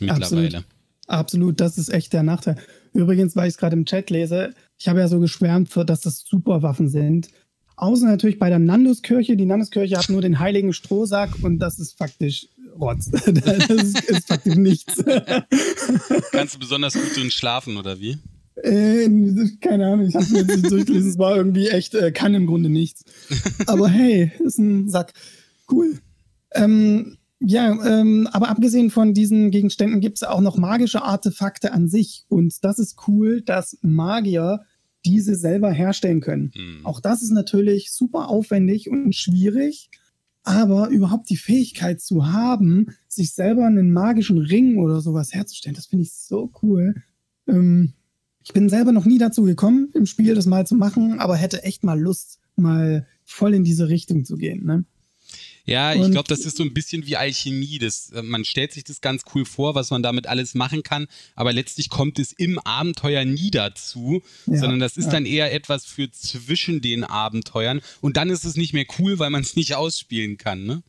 [0.00, 0.46] Mittlerweile.
[0.46, 0.64] Absolut.
[1.08, 2.56] Absolut, das ist echt der Nachteil.
[2.92, 6.02] Übrigens, weil ich es gerade im Chat lese, ich habe ja so geschwärmt, für, dass
[6.02, 7.28] das Superwaffen sind.
[7.78, 9.36] Außer natürlich bei der Nanduskirche.
[9.36, 13.08] Die Nanduskirche hat nur den heiligen Strohsack und das ist faktisch Rotz.
[13.10, 14.96] das ist, ist faktisch nichts.
[16.32, 18.18] Kannst du besonders gut drin schlafen oder wie?
[18.64, 19.08] Äh,
[19.60, 21.10] keine Ahnung, ich habe mir nicht durchgelesen.
[21.10, 23.04] Es war irgendwie echt, äh, kann im Grunde nichts.
[23.66, 25.12] Aber hey, ist ein Sack.
[25.70, 26.00] Cool.
[26.54, 31.86] Ähm, ja, ähm, aber abgesehen von diesen Gegenständen gibt es auch noch magische Artefakte an
[31.86, 32.24] sich.
[32.28, 34.64] Und das ist cool, dass Magier
[35.08, 36.52] diese selber herstellen können.
[36.54, 36.84] Mhm.
[36.84, 39.90] Auch das ist natürlich super aufwendig und schwierig.
[40.42, 45.86] Aber überhaupt die Fähigkeit zu haben, sich selber einen magischen Ring oder sowas herzustellen, das
[45.86, 46.94] finde ich so cool.
[47.46, 47.92] Ähm,
[48.44, 51.64] ich bin selber noch nie dazu gekommen, im Spiel das mal zu machen, aber hätte
[51.64, 54.64] echt mal Lust, mal voll in diese Richtung zu gehen.
[54.64, 54.84] Ne?
[55.68, 57.78] Ja, ich glaube, das ist so ein bisschen wie Alchemie.
[57.78, 61.06] Das, äh, man stellt sich das ganz cool vor, was man damit alles machen kann,
[61.36, 65.10] aber letztlich kommt es im Abenteuer nie dazu, ja, sondern das ist ja.
[65.12, 69.28] dann eher etwas für zwischen den Abenteuern und dann ist es nicht mehr cool, weil
[69.28, 70.82] man es nicht ausspielen kann, ne?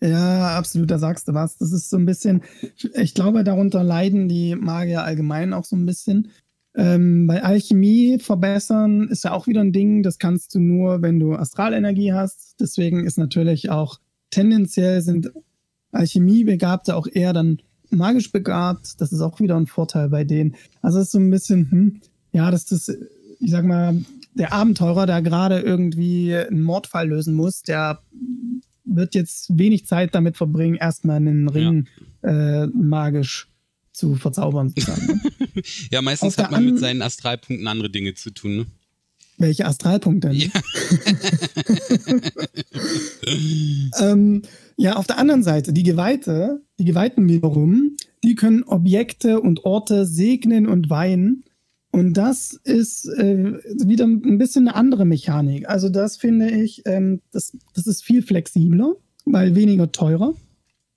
[0.00, 1.58] Ja, absolut, da sagst du was.
[1.58, 2.42] Das ist so ein bisschen,
[2.94, 6.30] ich glaube, darunter leiden die Magier allgemein auch so ein bisschen.
[6.74, 11.18] Ähm, bei Alchemie verbessern ist ja auch wieder ein Ding, das kannst du nur, wenn
[11.18, 12.56] du Astralenergie hast.
[12.60, 13.98] Deswegen ist natürlich auch
[14.30, 15.32] tendenziell sind
[15.92, 17.58] Alchemiebegabte auch eher dann
[17.90, 19.00] magisch begabt.
[19.00, 20.54] Das ist auch wieder ein Vorteil bei denen.
[20.82, 22.00] Also es ist so ein bisschen, hm,
[22.32, 23.96] ja, dass das, ich sag mal,
[24.34, 28.00] der Abenteurer, der gerade irgendwie einen Mordfall lösen muss, der
[28.84, 31.86] wird jetzt wenig Zeit damit verbringen, erstmal einen Ring
[32.22, 32.64] ja.
[32.64, 33.50] äh, magisch
[33.92, 34.68] zu verzaubern.
[34.68, 35.20] Sozusagen.
[35.90, 38.56] ja, meistens hat man mit seinen Astralpunkten andere Dinge zu tun.
[38.56, 38.66] Ne?
[39.38, 40.30] Welche Astralpunkte?
[40.30, 40.50] Ja.
[44.00, 44.42] ähm,
[44.76, 50.06] ja, auf der anderen Seite, die Geweihte, die Geweihten wiederum, die können Objekte und Orte
[50.06, 51.44] segnen und weihen.
[51.90, 55.68] Und das ist äh, wieder ein bisschen eine andere Mechanik.
[55.68, 60.34] Also das finde ich, ähm, das, das ist viel flexibler, weil weniger teurer.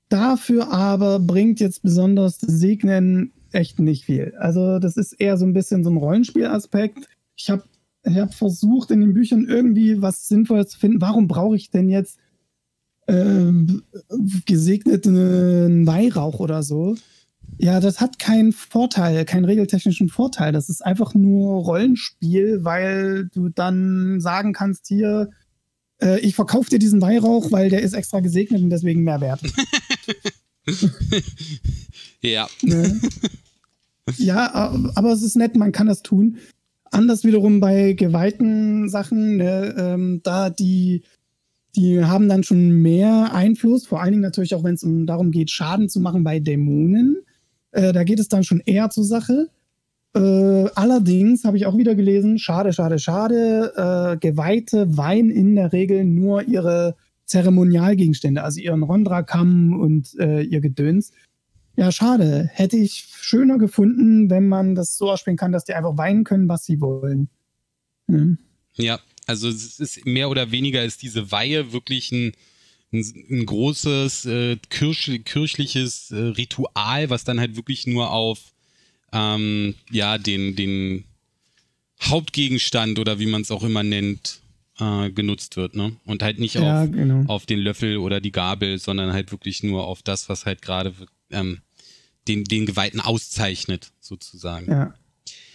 [0.10, 4.34] Dafür aber bringt jetzt besonders das Segnen echt nicht viel.
[4.38, 7.08] Also das ist eher so ein bisschen so ein Rollenspielaspekt.
[7.36, 7.64] Ich habe
[8.04, 11.02] ich hab versucht, in den Büchern irgendwie was Sinnvolles zu finden.
[11.02, 12.18] Warum brauche ich denn jetzt
[13.08, 13.52] äh,
[14.46, 16.96] gesegneten Weihrauch oder so?
[17.58, 20.52] Ja, das hat keinen Vorteil, keinen regeltechnischen Vorteil.
[20.52, 25.30] Das ist einfach nur Rollenspiel, weil du dann sagen kannst, hier,
[26.02, 29.42] äh, ich verkaufe dir diesen Weihrauch, weil der ist extra gesegnet und deswegen mehr wert.
[32.22, 32.48] ja.
[32.62, 33.00] Ne?
[34.18, 36.38] Ja, aber es ist nett, man kann das tun.
[36.92, 41.04] Anders wiederum bei geweihten Sachen, ne, ähm, da die,
[41.76, 45.32] die haben dann schon mehr Einfluss, vor allen Dingen natürlich auch, wenn es um darum
[45.32, 47.18] geht, Schaden zu machen bei Dämonen.
[47.72, 49.48] Äh, da geht es dann schon eher zur Sache.
[50.14, 55.72] Äh, allerdings habe ich auch wieder gelesen, schade, schade, schade, äh, Geweihte weihen in der
[55.72, 56.98] Regel nur ihre
[57.32, 61.12] Zeremonialgegenstände, also ihren Rondra-Kamm und äh, ihr Gedöns.
[61.78, 62.50] Ja, schade.
[62.54, 66.50] Hätte ich schöner gefunden, wenn man das so ausspielen kann, dass die einfach weinen können,
[66.50, 67.30] was sie wollen.
[68.08, 68.38] Hm.
[68.76, 72.34] Ja, also es ist mehr oder weniger ist diese Weihe wirklich ein,
[72.92, 78.54] ein, ein großes äh, kirch, kirchliches äh, Ritual, was dann halt wirklich nur auf
[79.14, 81.06] ähm, ja, den, den
[82.02, 84.41] Hauptgegenstand oder wie man es auch immer nennt,
[84.82, 85.96] äh, genutzt wird, ne?
[86.06, 87.24] Und halt nicht ja, auf, genau.
[87.28, 90.94] auf den Löffel oder die Gabel, sondern halt wirklich nur auf das, was halt gerade
[91.30, 91.62] ähm,
[92.28, 94.70] den, den Geweihten auszeichnet, sozusagen.
[94.70, 94.94] Ja.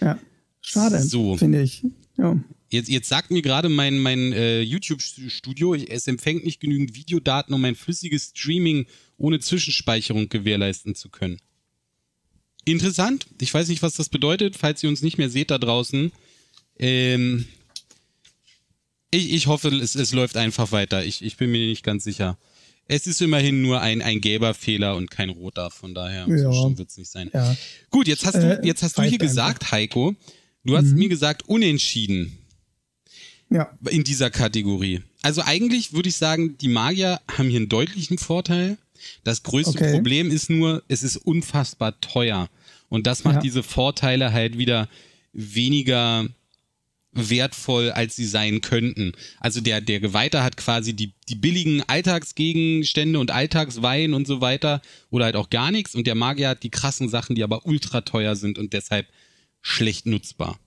[0.00, 0.18] Ja.
[0.60, 1.36] Schade, so.
[1.36, 1.84] finde ich.
[2.16, 2.40] Ja.
[2.68, 7.64] Jetzt, jetzt sagt mir gerade mein, mein äh, YouTube-Studio, es empfängt nicht genügend Videodaten, um
[7.64, 8.86] ein flüssiges Streaming
[9.16, 11.38] ohne Zwischenspeicherung gewährleisten zu können.
[12.64, 13.26] Interessant.
[13.40, 16.10] Ich weiß nicht, was das bedeutet, falls ihr uns nicht mehr seht da draußen.
[16.78, 17.46] Ähm,
[19.11, 21.05] ich, ich hoffe, es, es läuft einfach weiter.
[21.05, 22.38] Ich, ich bin mir nicht ganz sicher.
[22.88, 26.53] Es ist immerhin nur ein, ein gelber Fehler und kein roter, von daher ja.
[26.53, 27.31] so wird es nicht sein.
[27.35, 27.57] Ja.
[27.90, 30.14] Gut, jetzt hast du, äh, jetzt hast du hier gesagt, Heiko,
[30.64, 30.99] du hast mhm.
[30.99, 32.38] mir gesagt, unentschieden.
[33.51, 33.77] Ja.
[33.90, 35.03] In dieser Kategorie.
[35.23, 38.77] Also eigentlich würde ich sagen, die Magier haben hier einen deutlichen Vorteil.
[39.25, 39.92] Das größte okay.
[39.92, 42.49] Problem ist nur, es ist unfassbar teuer.
[42.88, 43.40] Und das macht ja.
[43.42, 44.88] diese Vorteile halt wieder
[45.33, 46.27] weniger
[47.16, 49.12] wertvoll, als sie sein könnten.
[49.40, 54.83] Also der, der Geweihte hat quasi die, die billigen Alltagsgegenstände und Alltagswein und so weiter
[55.11, 58.02] oder halt auch gar nichts und der Magier hat die krassen Sachen, die aber ultra
[58.02, 59.07] teuer sind und deshalb
[59.62, 60.59] schlecht nutzbar.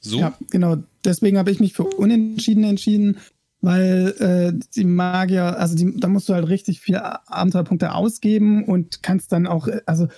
[0.00, 0.20] So?
[0.20, 0.76] Ja, genau.
[1.04, 3.18] Deswegen habe ich mich für Unentschieden entschieden,
[3.60, 9.02] weil äh, die Magier, also die, da musst du halt richtig viele Abenteuerpunkte ausgeben und
[9.02, 10.08] kannst dann auch, also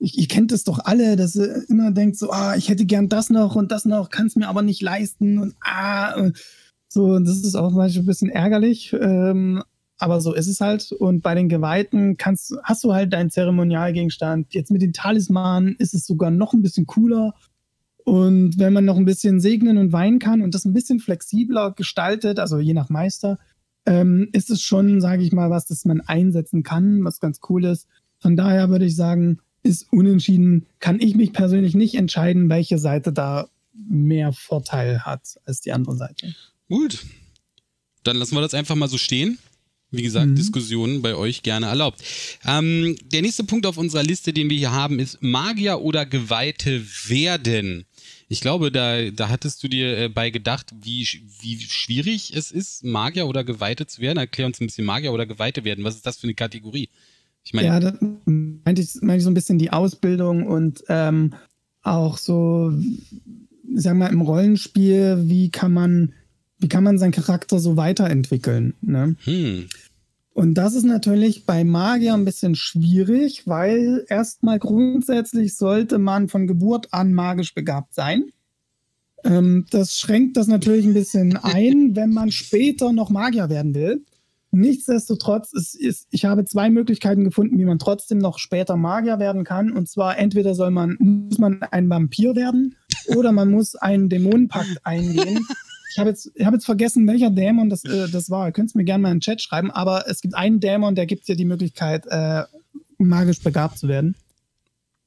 [0.00, 3.08] ich, ihr kennt es doch alle, dass ihr immer denkt so, ah, ich hätte gern
[3.08, 6.30] das noch und das noch, kann es mir aber nicht leisten und ah,
[6.88, 9.62] so, und das ist auch manchmal ein bisschen ärgerlich, ähm,
[9.98, 10.90] aber so ist es halt.
[10.90, 14.54] Und bei den Geweihten kannst, hast du halt deinen Zeremonialgegenstand.
[14.54, 17.34] Jetzt mit den Talismanen ist es sogar noch ein bisschen cooler.
[18.04, 21.72] Und wenn man noch ein bisschen segnen und weinen kann und das ein bisschen flexibler
[21.72, 23.38] gestaltet, also je nach Meister,
[23.86, 27.66] ähm, ist es schon, sage ich mal, was, das man einsetzen kann, was ganz cool
[27.66, 27.86] ist.
[28.18, 30.66] Von daher würde ich sagen, ist unentschieden.
[30.78, 33.48] Kann ich mich persönlich nicht entscheiden, welche Seite da
[33.88, 36.34] mehr Vorteil hat als die andere Seite.
[36.68, 37.04] Gut.
[38.02, 39.38] Dann lassen wir das einfach mal so stehen.
[39.92, 40.36] Wie gesagt, mhm.
[40.36, 42.00] Diskussionen bei euch gerne erlaubt.
[42.46, 46.84] Ähm, der nächste Punkt auf unserer Liste, den wir hier haben, ist Magier oder Geweihte
[47.08, 47.86] werden.
[48.28, 51.04] Ich glaube, da, da hattest du dir äh, bei gedacht, wie,
[51.40, 54.18] wie schwierig es ist, Magier oder Geweihte zu werden.
[54.18, 55.82] Erklär uns ein bisschen Magier oder Geweihte werden.
[55.82, 56.88] Was ist das für eine Kategorie?
[57.42, 61.34] Ich meine, ja, da meinte ich, meinte ich so ein bisschen die Ausbildung und ähm,
[61.82, 62.72] auch so,
[63.74, 66.12] sagen wir mal, im Rollenspiel, wie kann man,
[66.58, 68.74] wie kann man seinen Charakter so weiterentwickeln?
[68.82, 69.16] Ne?
[69.24, 69.66] Hm.
[70.32, 76.46] Und das ist natürlich bei Magier ein bisschen schwierig, weil erstmal grundsätzlich sollte man von
[76.46, 78.24] Geburt an magisch begabt sein.
[79.24, 84.04] Ähm, das schränkt das natürlich ein bisschen ein, wenn man später noch Magier werden will.
[84.52, 89.44] Nichtsdestotrotz, ist, ist, ich habe zwei Möglichkeiten gefunden, wie man trotzdem noch später Magier werden
[89.44, 89.70] kann.
[89.70, 92.74] Und zwar entweder soll man, muss man ein Vampir werden
[93.06, 95.46] oder man muss einen Dämonenpakt eingehen.
[95.92, 98.48] Ich habe jetzt, hab jetzt vergessen, welcher Dämon das, äh, das war.
[98.48, 100.96] Ihr könnt es mir gerne mal in den Chat schreiben, aber es gibt einen Dämon,
[100.96, 102.42] der gibt dir die Möglichkeit, äh,
[102.98, 104.16] magisch begabt zu werden.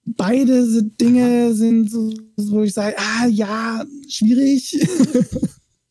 [0.05, 4.77] Beide Dinge sind so, wo ich sage, ah ja, schwierig.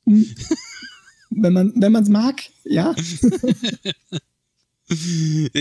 [1.37, 2.95] wenn man wenn es mag, ja.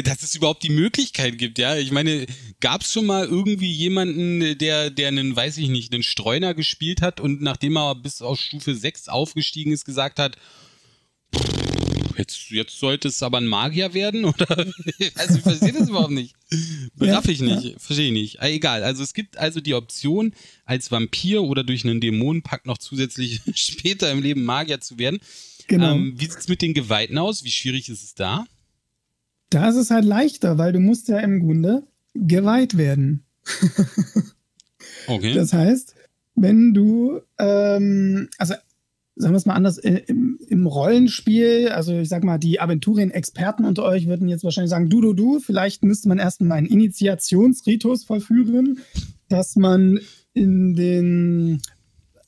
[0.03, 1.77] Dass es überhaupt die Möglichkeit gibt, ja.
[1.77, 2.25] Ich meine,
[2.59, 7.01] gab es schon mal irgendwie jemanden, der, der einen, weiß ich nicht, einen Streuner gespielt
[7.01, 10.37] hat und nachdem er bis auf Stufe 6 aufgestiegen ist, gesagt hat,
[12.17, 14.25] jetzt, jetzt sollte es aber ein Magier werden?
[14.25, 14.65] Oder?
[15.15, 16.35] Also ich verstehe das überhaupt nicht.
[16.99, 17.79] Raff ich nicht, ja.
[17.79, 18.39] verstehe ich nicht.
[18.41, 20.33] Äh, egal, also es gibt also die Option,
[20.65, 25.19] als Vampir oder durch einen Dämonenpakt noch zusätzlich später im Leben Magier zu werden.
[25.71, 25.95] Genau.
[25.95, 27.45] Ähm, wie sieht es mit den Geweihten aus?
[27.45, 28.45] Wie schwierig ist es da?
[29.49, 33.23] Da ist es halt leichter, weil du musst ja im Grunde geweiht werden.
[35.07, 35.33] okay.
[35.33, 35.95] Das heißt,
[36.35, 38.55] wenn du, ähm, also
[39.15, 43.63] sagen wir es mal anders, äh, im, im, Rollenspiel, also ich sag mal, die Aventurien-Experten
[43.63, 46.67] unter euch würden jetzt wahrscheinlich sagen, du, du, du, vielleicht müsste man erst mal einen
[46.67, 48.81] Initiationsritus vollführen,
[49.29, 50.01] dass man
[50.33, 51.61] in den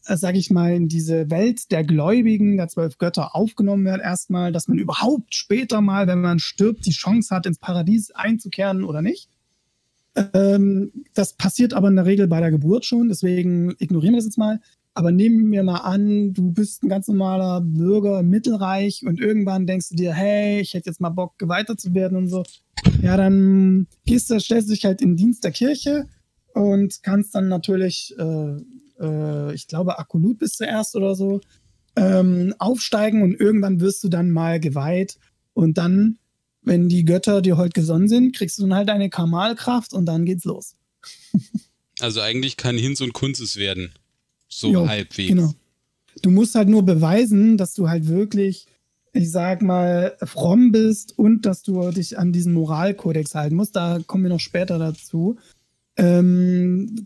[0.04, 4.68] sage ich mal, in diese Welt der Gläubigen, der zwölf Götter aufgenommen wird erstmal, dass
[4.68, 9.30] man überhaupt später mal, wenn man stirbt, die Chance hat, ins Paradies einzukehren oder nicht.
[10.34, 14.26] Ähm, das passiert aber in der Regel bei der Geburt schon, deswegen ignorieren wir das
[14.26, 14.60] jetzt mal.
[14.96, 19.66] Aber nehmen wir mal an, du bist ein ganz normaler Bürger im Mittelreich und irgendwann
[19.66, 22.44] denkst du dir, hey, ich hätte jetzt mal Bock, geweitert zu werden und so.
[23.02, 26.08] Ja, dann gehst du, stellst dich halt in den Dienst der Kirche
[26.54, 28.58] und kannst dann natürlich äh,
[29.00, 31.42] äh, ich glaube, Akolut bist zuerst oder so,
[31.96, 35.18] ähm, aufsteigen und irgendwann wirst du dann mal geweiht
[35.54, 36.18] und dann,
[36.62, 40.26] wenn die Götter dir heute gesonnen sind, kriegst du dann halt eine Kamalkraft und dann
[40.26, 40.76] geht's los.
[42.00, 43.94] also eigentlich kann Hinz und Kunz es werden.
[44.48, 45.30] So jo, halbwegs.
[45.30, 45.54] Genau.
[46.22, 48.68] Du musst halt nur beweisen, dass du halt wirklich,
[49.14, 53.76] ich sag mal, fromm bist und dass du dich an diesen Moralkodex halten musst.
[53.76, 55.38] Da kommen wir noch später dazu.
[55.98, 57.06] Ähm,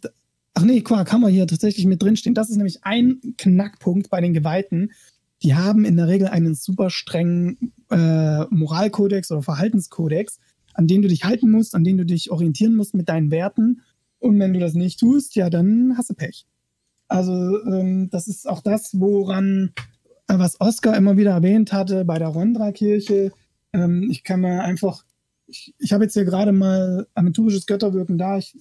[0.60, 2.34] Ach nee, Quark haben wir hier tatsächlich mit drinstehen.
[2.34, 4.92] Das ist nämlich ein Knackpunkt bei den Geweihten.
[5.44, 10.40] Die haben in der Regel einen super strengen äh, Moralkodex oder Verhaltenskodex,
[10.74, 13.84] an den du dich halten musst, an den du dich orientieren musst mit deinen Werten.
[14.18, 16.48] Und wenn du das nicht tust, ja, dann hast du Pech.
[17.08, 19.74] Also ähm, das ist auch das, woran,
[20.28, 23.32] äh, was Oscar immer wieder erwähnt hatte bei der Rondra-Kirche.
[23.74, 25.04] Ähm, ich kann mir einfach
[25.48, 28.38] ich, ich habe jetzt hier gerade mal aventurisches Götterwirken da.
[28.38, 28.56] Ich,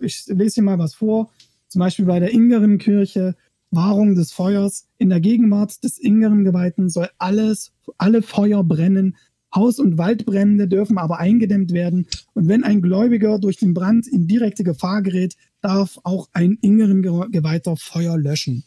[0.00, 1.30] ich lese hier mal was vor.
[1.68, 3.34] Zum Beispiel bei der Ingerim-Kirche,
[3.70, 4.88] Wahrung des Feuers.
[4.98, 9.16] In der Gegenwart des Ingerim-Geweihten soll alles, alle Feuer brennen.
[9.54, 12.06] Haus- und Waldbrände dürfen aber eingedämmt werden.
[12.34, 17.76] Und wenn ein Gläubiger durch den Brand in direkte Gefahr gerät, darf auch ein Ingerim-Geweihter
[17.76, 18.64] Feuer löschen.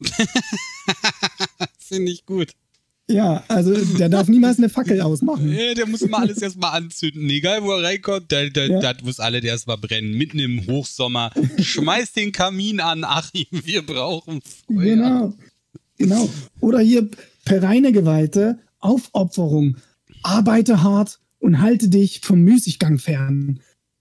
[1.78, 2.52] Finde ich gut.
[3.10, 5.50] Ja, also der darf niemals eine Fackel ausmachen.
[5.50, 7.28] Ja, der muss immer alles erstmal anzünden.
[7.30, 8.80] Egal wo er reinkommt, der, der, ja.
[8.80, 10.12] das muss alle erstmal brennen.
[10.12, 11.30] Mitten im Hochsommer.
[11.58, 14.84] Schmeiß den Kamin an, Achim, wir brauchen Feuer.
[14.84, 15.34] Genau.
[15.96, 16.28] Genau.
[16.60, 17.08] Oder hier
[17.46, 19.78] Pereine Geweihte, Aufopferung.
[20.22, 23.60] Arbeite hart und halte dich vom Müßiggang fern.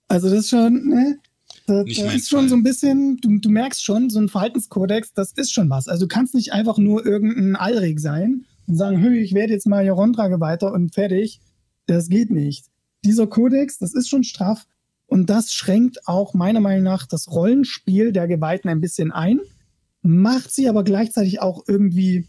[0.09, 1.17] Also das ist schon, ne?
[1.65, 2.49] Das, das ist schon Fall.
[2.49, 5.87] so ein bisschen, du, du merkst schon, so ein Verhaltenskodex, das ist schon was.
[5.87, 9.67] Also du kannst nicht einfach nur irgendein Allreg sein und sagen, hey, ich werde jetzt
[9.67, 11.39] mal hier Rondra weiter und fertig.
[11.85, 12.65] Das geht nicht.
[13.05, 14.67] Dieser Kodex, das ist schon straff.
[15.05, 19.39] Und das schränkt auch meiner Meinung nach das Rollenspiel der Geweihten ein bisschen ein,
[20.01, 22.27] macht sie aber gleichzeitig auch irgendwie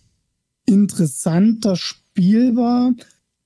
[0.64, 2.94] interessanter spielbar.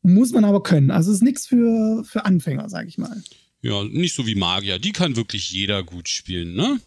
[0.03, 0.91] Muss man aber können.
[0.91, 3.23] Also es ist nichts für, für Anfänger, sag ich mal.
[3.63, 4.79] Ja, nicht so wie Magier.
[4.79, 6.81] Die kann wirklich jeder gut spielen, ne?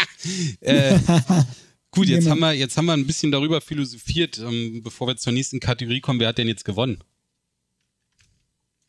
[0.60, 0.98] äh,
[1.92, 5.32] gut, jetzt haben, wir, jetzt haben wir ein bisschen darüber philosophiert, ähm, bevor wir zur
[5.32, 6.18] nächsten Kategorie kommen.
[6.18, 6.98] Wer hat denn jetzt gewonnen?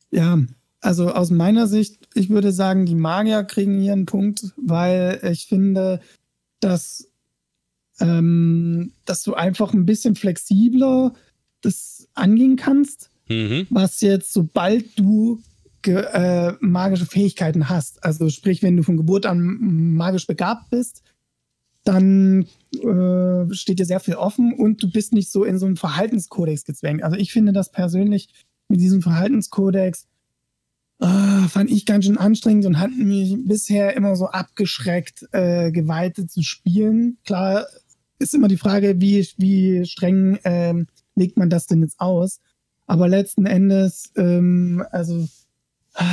[0.09, 0.39] Ja,
[0.79, 5.45] also aus meiner Sicht, ich würde sagen, die Magier kriegen hier einen Punkt, weil ich
[5.45, 6.01] finde,
[6.59, 7.07] dass,
[7.99, 11.13] ähm, dass du einfach ein bisschen flexibler
[11.61, 13.67] das angehen kannst, mhm.
[13.69, 15.41] was jetzt, sobald du
[15.85, 21.01] äh, magische Fähigkeiten hast, also sprich, wenn du von Geburt an magisch begabt bist,
[21.83, 25.77] dann äh, steht dir sehr viel offen und du bist nicht so in so einen
[25.77, 27.03] Verhaltenskodex gezwängt.
[27.03, 28.29] Also ich finde das persönlich
[28.69, 30.07] mit diesem Verhaltenskodex
[30.99, 36.27] äh, fand ich ganz schön anstrengend und hat mich bisher immer so abgeschreckt, äh, Geweihte
[36.27, 37.17] zu spielen.
[37.25, 37.65] Klar
[38.19, 42.39] ist immer die Frage, wie, wie streng ähm, legt man das denn jetzt aus?
[42.87, 45.27] Aber letzten Endes, ähm, also
[45.95, 46.03] äh,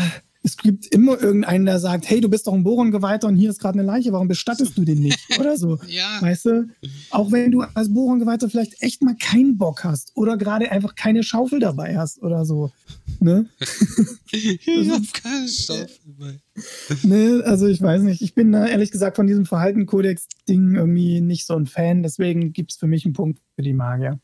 [0.42, 3.60] es gibt immer irgendeinen, der sagt, hey, du bist doch ein Boron-Geweihter und hier ist
[3.60, 5.18] gerade eine Leiche, warum bestattest du den nicht?
[5.38, 5.78] Oder so.
[5.86, 6.18] ja.
[6.20, 6.68] Weißt du?
[7.10, 11.22] Auch wenn du als Boron-Geweihter vielleicht echt mal keinen Bock hast oder gerade einfach keine
[11.22, 12.72] Schaufel dabei hast oder so.
[13.20, 13.46] Ne?
[14.30, 16.40] ich hab keine Schaufel dabei.
[17.02, 18.20] Ne, also ich weiß nicht.
[18.20, 22.02] Ich bin da ehrlich gesagt von diesem Verhalten-Kodex-Ding irgendwie nicht so ein Fan.
[22.02, 24.20] Deswegen gibt es für mich einen Punkt für die Magier.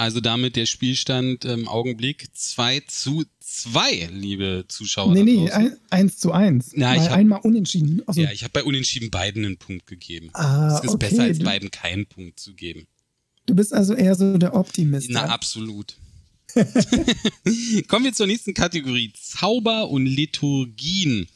[0.00, 5.12] Also damit der Spielstand im Augenblick 2 zu 2, liebe Zuschauer.
[5.12, 5.50] Nee, nee,
[5.90, 6.72] 1 zu 1.
[6.76, 8.00] Na, ich hab, einmal unentschieden.
[8.06, 10.30] Also, ja, ich habe bei unentschieden beiden einen Punkt gegeben.
[10.34, 11.08] Ah, es ist okay.
[11.08, 12.86] besser, als beiden keinen Punkt zu geben.
[13.46, 15.10] Du bist also eher so der Optimist.
[15.10, 15.96] Na, absolut.
[17.88, 19.12] Kommen wir zur nächsten Kategorie.
[19.20, 21.26] Zauber und Liturgien.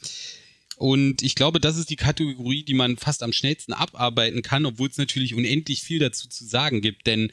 [0.76, 4.88] Und ich glaube, das ist die Kategorie, die man fast am schnellsten abarbeiten kann, obwohl
[4.88, 7.08] es natürlich unendlich viel dazu zu sagen gibt.
[7.08, 7.32] Denn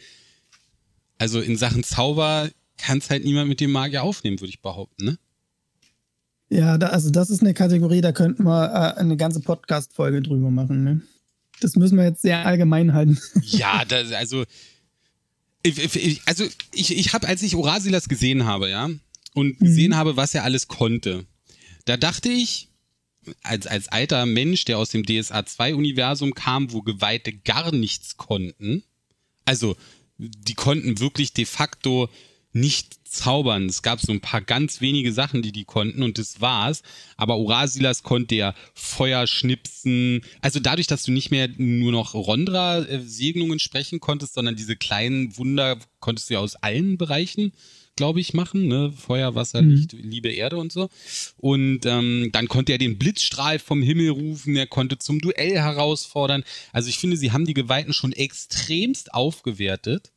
[1.19, 2.49] also in Sachen Zauber
[2.82, 5.17] kann es halt niemand mit dem Magier aufnehmen, würde ich behaupten, ne?
[6.49, 10.51] Ja, da, also das ist eine Kategorie, da könnten wir äh, eine ganze Podcast-Folge drüber
[10.51, 11.01] machen, ne?
[11.61, 13.17] Das müssen wir jetzt sehr allgemein halten.
[13.41, 14.43] Ja, das, also
[15.63, 18.89] ich, also ich, ich habe, als ich Orasilas gesehen habe, ja,
[19.34, 19.65] und mhm.
[19.65, 21.25] gesehen habe, was er alles konnte,
[21.86, 22.69] da dachte ich,
[23.43, 28.84] als, als alter Mensch, der aus dem DSA 2-Universum kam, wo Geweihte gar nichts konnten,
[29.45, 29.75] also
[30.17, 32.09] die konnten wirklich de facto
[32.54, 33.66] nicht zaubern.
[33.66, 36.82] Es gab so ein paar ganz wenige Sachen, die die konnten und das war's.
[37.18, 40.22] Aber Urasilas konnte ja Feuer schnipsen.
[40.41, 45.78] Also dadurch, dass du nicht mehr nur noch Rondra-Segnungen sprechen konntest, sondern diese kleinen Wunder
[45.99, 47.52] konntest du ja aus allen Bereichen
[47.95, 48.68] glaube ich, machen.
[48.68, 48.93] Ne?
[48.93, 49.72] Feuer, Wasser, mhm.
[49.72, 50.89] Licht, Liebe, Erde und so.
[51.38, 56.43] Und ähm, dann konnte er den Blitzstrahl vom Himmel rufen, er konnte zum Duell herausfordern.
[56.72, 60.12] Also ich finde, sie haben die Geweihten schon extremst aufgewertet.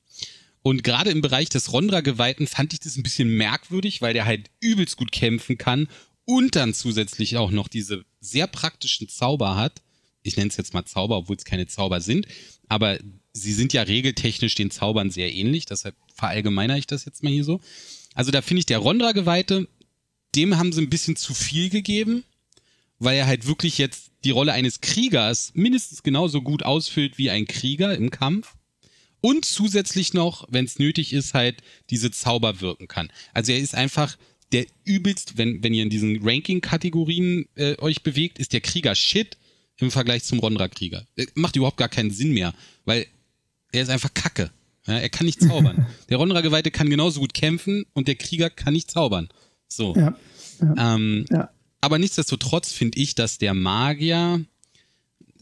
[0.66, 4.50] Und gerade im Bereich des Rondra-Geweihten fand ich das ein bisschen merkwürdig, weil der halt
[4.60, 5.88] übelst gut kämpfen kann
[6.24, 9.82] und dann zusätzlich auch noch diese sehr praktischen Zauber hat.
[10.22, 12.26] Ich nenne es jetzt mal Zauber, obwohl es keine Zauber sind.
[12.66, 12.98] Aber
[13.34, 15.66] sie sind ja regeltechnisch den Zaubern sehr ähnlich.
[15.66, 17.60] Deshalb verallgemeiner ich das jetzt mal hier so.
[18.14, 19.68] Also da finde ich der Rondra-Geweihte,
[20.34, 22.24] dem haben sie ein bisschen zu viel gegeben,
[22.98, 27.46] weil er halt wirklich jetzt die Rolle eines Kriegers mindestens genauso gut ausfüllt wie ein
[27.46, 28.54] Krieger im Kampf
[29.24, 33.10] und zusätzlich noch, wenn es nötig ist, halt diese Zauber wirken kann.
[33.32, 34.18] Also er ist einfach
[34.52, 39.38] der übelst, wenn, wenn ihr in diesen Ranking-Kategorien äh, euch bewegt, ist der Krieger Shit
[39.78, 41.06] im Vergleich zum Rondra-Krieger.
[41.16, 42.52] Äh, macht überhaupt gar keinen Sinn mehr,
[42.84, 43.06] weil
[43.72, 44.50] er ist einfach Kacke.
[44.86, 45.86] Ja, er kann nicht zaubern.
[46.10, 49.30] der Rondra-Geweihte kann genauso gut kämpfen und der Krieger kann nicht zaubern.
[49.68, 49.94] So.
[49.96, 50.14] Ja,
[50.60, 51.24] ja, ähm.
[51.80, 54.44] Aber nichtsdestotrotz finde ich, dass der Magier,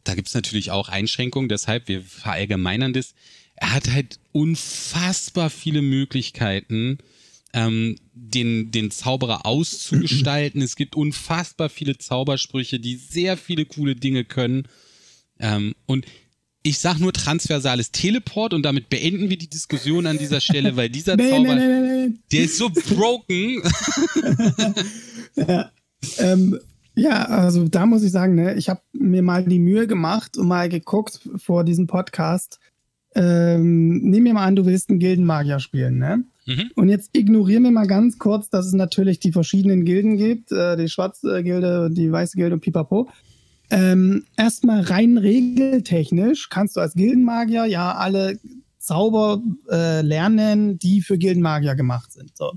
[0.04, 3.14] da gibt es natürlich auch Einschränkungen, deshalb wir verallgemeinern das,
[3.62, 6.98] er hat halt unfassbar viele Möglichkeiten,
[7.54, 10.60] ähm, den, den Zauberer auszugestalten.
[10.60, 14.66] es gibt unfassbar viele Zaubersprüche, die sehr viele coole Dinge können.
[15.38, 16.06] Ähm, und
[16.64, 20.90] ich sag nur transversales Teleport und damit beenden wir die Diskussion an dieser Stelle, weil
[20.90, 23.62] dieser nee, Zauber, nee, nee, der ist so broken.
[25.36, 25.70] ja,
[26.18, 26.58] ähm,
[26.96, 30.48] ja, also da muss ich sagen, ne, ich habe mir mal die Mühe gemacht und
[30.48, 32.58] mal geguckt vor diesem Podcast,
[33.14, 36.24] ähm, nehmen wir mal an, du willst einen Gildenmagier spielen, ne?
[36.46, 36.70] Mhm.
[36.74, 40.76] Und jetzt ignorieren wir mal ganz kurz, dass es natürlich die verschiedenen Gilden gibt, äh,
[40.76, 43.08] die schwarze Gilde, die weiße Gilde und pipapo.
[43.70, 48.38] Ähm, erstmal rein regeltechnisch kannst du als Gildenmagier ja alle
[48.78, 49.40] Zauber
[49.70, 52.36] äh, lernen, die für Gildenmagier gemacht sind.
[52.36, 52.52] So.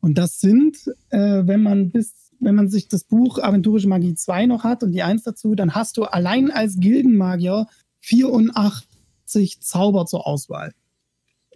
[0.00, 0.78] Und das sind,
[1.10, 4.92] äh, wenn man bis wenn man sich das Buch Aventurische Magie 2 noch hat und
[4.92, 7.66] die 1 dazu, dann hast du allein als Gildenmagier
[9.26, 10.72] 84 Zauber zur Auswahl.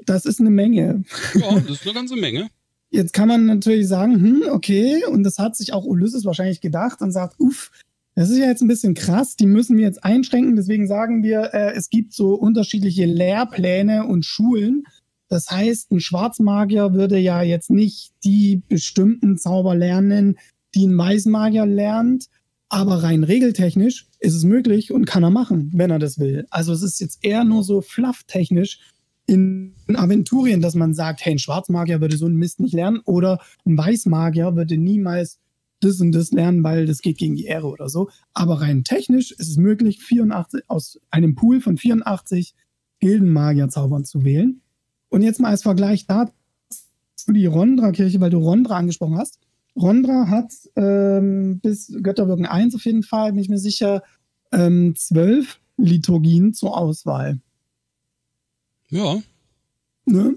[0.04, 1.04] Das ist eine Menge.
[1.34, 2.48] Ja, das ist eine ganze Menge.
[2.90, 7.00] Jetzt kann man natürlich sagen, hm, okay, und das hat sich auch Ulysses wahrscheinlich gedacht
[7.02, 7.70] und sagt, uff,
[8.16, 10.56] das ist ja jetzt ein bisschen krass, die müssen wir jetzt einschränken.
[10.56, 14.84] Deswegen sagen wir, äh, es gibt so unterschiedliche Lehrpläne und Schulen.
[15.28, 20.38] Das heißt, ein Schwarzmagier würde ja jetzt nicht die bestimmten Zauber lernen,
[20.74, 22.26] die ein Weißmagier lernt,
[22.70, 26.46] aber rein regeltechnisch ist es möglich und kann er machen, wenn er das will.
[26.50, 28.78] Also es ist jetzt eher nur so flufftechnisch
[29.26, 33.40] in Aventurien, dass man sagt, hey, ein Schwarzmagier würde so einen Mist nicht lernen oder
[33.66, 35.38] ein Weißmagier würde niemals
[35.80, 38.08] das und das lernen, weil das geht gegen die Ehre oder so.
[38.34, 42.54] Aber rein technisch ist es möglich, 84, aus einem Pool von 84
[43.00, 44.60] Gildenmagier-Zaubern zu wählen.
[45.08, 46.32] Und jetzt mal als Vergleich dazu
[47.28, 49.38] die Rondra-Kirche, weil du Rondra angesprochen hast.
[49.80, 54.02] Rondra hat ähm, bis Götterwirken 1 auf jeden Fall, bin ich mir sicher,
[54.52, 57.40] ähm, zwölf Liturgien zur Auswahl.
[58.90, 59.22] Ja.
[60.04, 60.34] Ne?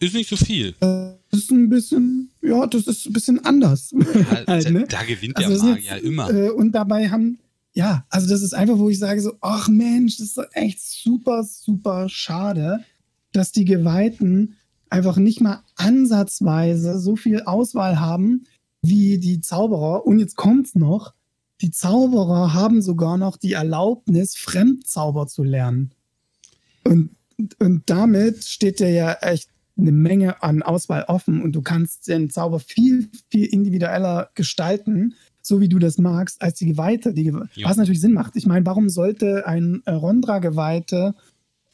[0.00, 0.74] Ist nicht so viel.
[0.80, 3.92] Das ist ein bisschen, ja, das ist ein bisschen anders.
[3.92, 4.86] Ja, halt, ne?
[4.88, 6.30] Da gewinnt der also Magier jetzt, immer.
[6.30, 7.38] Äh, und dabei haben,
[7.72, 11.44] ja, also das ist einfach, wo ich sage so, ach Mensch, das ist echt super,
[11.44, 12.84] super schade,
[13.32, 14.56] dass die Geweihten
[14.90, 18.46] einfach nicht mal ansatzweise so viel Auswahl haben
[18.86, 20.06] wie die Zauberer.
[20.06, 21.14] Und jetzt kommt's noch,
[21.60, 25.92] die Zauberer haben sogar noch die Erlaubnis, Fremdzauber zu lernen.
[26.84, 27.10] Und,
[27.58, 32.30] und damit steht dir ja echt eine Menge an Auswahl offen und du kannst den
[32.30, 37.12] Zauber viel, viel individueller gestalten, so wie du das magst, als die Geweihte.
[37.12, 37.68] Die Gewe ja.
[37.68, 38.36] Was natürlich Sinn macht.
[38.36, 41.14] Ich meine, warum sollte ein Rondra-Geweihte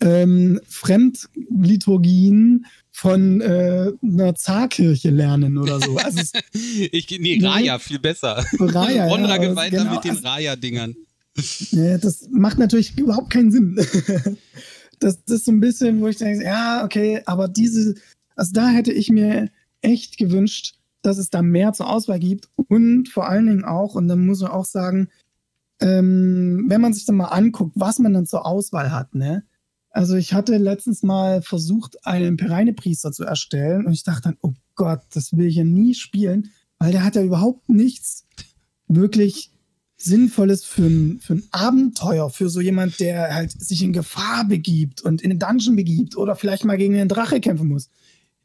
[0.01, 5.97] ähm, Fremdliturgien von äh, einer Zarkirche lernen oder so.
[5.97, 6.33] Also es,
[6.93, 7.49] ich, nee, ne?
[7.49, 8.45] Raya viel besser.
[8.59, 10.95] Raya, Rondra ja, weiter genau, mit den also, Raya-Dingern.
[11.71, 13.77] Ja, das macht natürlich überhaupt keinen Sinn.
[14.99, 17.95] das, das ist so ein bisschen, wo ich denke, ja, okay, aber diese,
[18.37, 19.49] also da hätte ich mir
[19.81, 24.09] echt gewünscht, dass es da mehr zur Auswahl gibt und vor allen Dingen auch, und
[24.09, 25.09] dann muss man auch sagen,
[25.81, 29.45] ähm, wenn man sich dann mal anguckt, was man dann zur Auswahl hat, ne?
[29.91, 34.55] Also ich hatte letztens mal versucht, einen Pereine-Priester zu erstellen und ich dachte dann, oh
[34.77, 38.27] Gott, das will ich ja nie spielen, weil der hat ja überhaupt nichts
[38.87, 39.51] wirklich
[39.97, 45.03] Sinnvolles für ein, für ein Abenteuer, für so jemand, der halt sich in Gefahr begibt
[45.03, 47.91] und in den Dungeon begibt oder vielleicht mal gegen einen Drache kämpfen muss.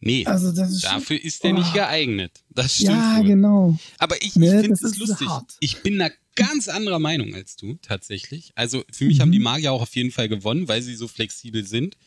[0.02, 1.54] Nee, also ist dafür ist er oh.
[1.54, 2.44] nicht geeignet.
[2.50, 2.90] Das stimmt.
[2.90, 3.26] Ja, wohl.
[3.26, 3.78] genau.
[3.98, 5.28] Aber ich, ich ne, finde es lustig.
[5.28, 5.56] Hart.
[5.62, 8.52] Ich bin da ganz anderer Meinung als du, tatsächlich.
[8.56, 9.22] Also für mich mhm.
[9.22, 11.98] haben die Magier auch auf jeden Fall gewonnen, weil sie so flexibel sind.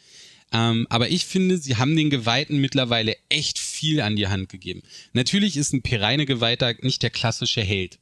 [0.53, 4.83] Ähm, aber ich finde, sie haben den Geweihten mittlerweile echt viel an die Hand gegeben.
[5.13, 7.99] Natürlich ist ein Pereine-Geweihter nicht der klassische Held.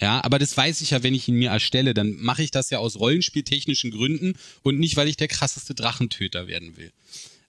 [0.00, 2.70] Ja, aber das weiß ich ja, wenn ich ihn mir erstelle, dann mache ich das
[2.70, 6.92] ja aus rollenspieltechnischen Gründen und nicht, weil ich der krasseste Drachentöter werden will.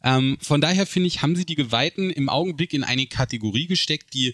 [0.03, 4.15] Ähm, von daher finde ich, haben sie die Geweihten im Augenblick in eine Kategorie gesteckt,
[4.15, 4.34] die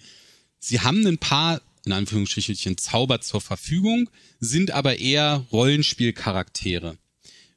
[0.59, 4.09] sie haben ein paar in Anführungsstrichen Zauber zur Verfügung,
[4.39, 6.97] sind aber eher Rollenspielcharaktere.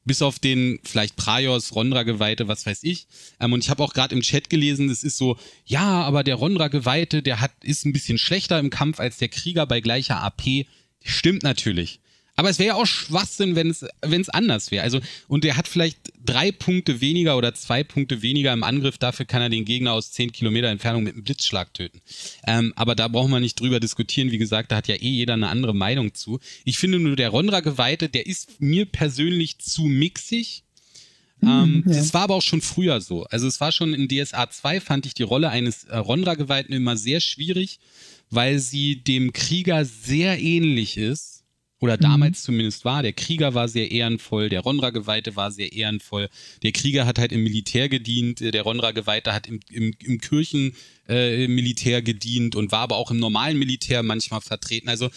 [0.04, 3.06] Bis auf den vielleicht Praios, Rondra-Geweihte, was weiß ich.
[3.40, 6.36] Ähm, und ich habe auch gerade im Chat gelesen, es ist so, ja, aber der
[6.36, 10.66] Rondra-Geweihte, der hat, ist ein bisschen schlechter im Kampf als der Krieger bei gleicher AP.
[11.02, 12.00] Stimmt natürlich.
[12.38, 14.84] Aber es wäre ja auch Schwachsinn, wenn es, wenn es anders wäre.
[14.84, 18.96] Also, und der hat vielleicht drei Punkte weniger oder zwei Punkte weniger im Angriff.
[18.96, 22.00] Dafür kann er den Gegner aus zehn Kilometer Entfernung mit einem Blitzschlag töten.
[22.46, 24.30] Ähm, aber da brauchen wir nicht drüber diskutieren.
[24.30, 26.38] Wie gesagt, da hat ja eh jeder eine andere Meinung zu.
[26.64, 30.62] Ich finde nur, der Rondra-Geweihte, der ist mir persönlich zu mixig.
[31.40, 31.94] Mhm, ähm, ja.
[31.96, 33.24] Das war aber auch schon früher so.
[33.24, 36.96] Also es war schon in DSA 2, fand ich die Rolle eines äh, Rondra-Geweihten immer
[36.96, 37.80] sehr schwierig,
[38.30, 41.37] weil sie dem Krieger sehr ähnlich ist
[41.80, 42.00] oder mhm.
[42.00, 42.44] damals mhm.
[42.44, 43.02] zumindest war.
[43.02, 46.28] Der Krieger war sehr ehrenvoll, der Ronra-Geweihte war sehr ehrenvoll.
[46.62, 52.02] Der Krieger hat halt im Militär gedient, der Ronra-Geweihte hat im, im, im Kirchenmilitär äh,
[52.02, 54.88] gedient und war aber auch im normalen Militär manchmal vertreten.
[54.88, 55.10] Also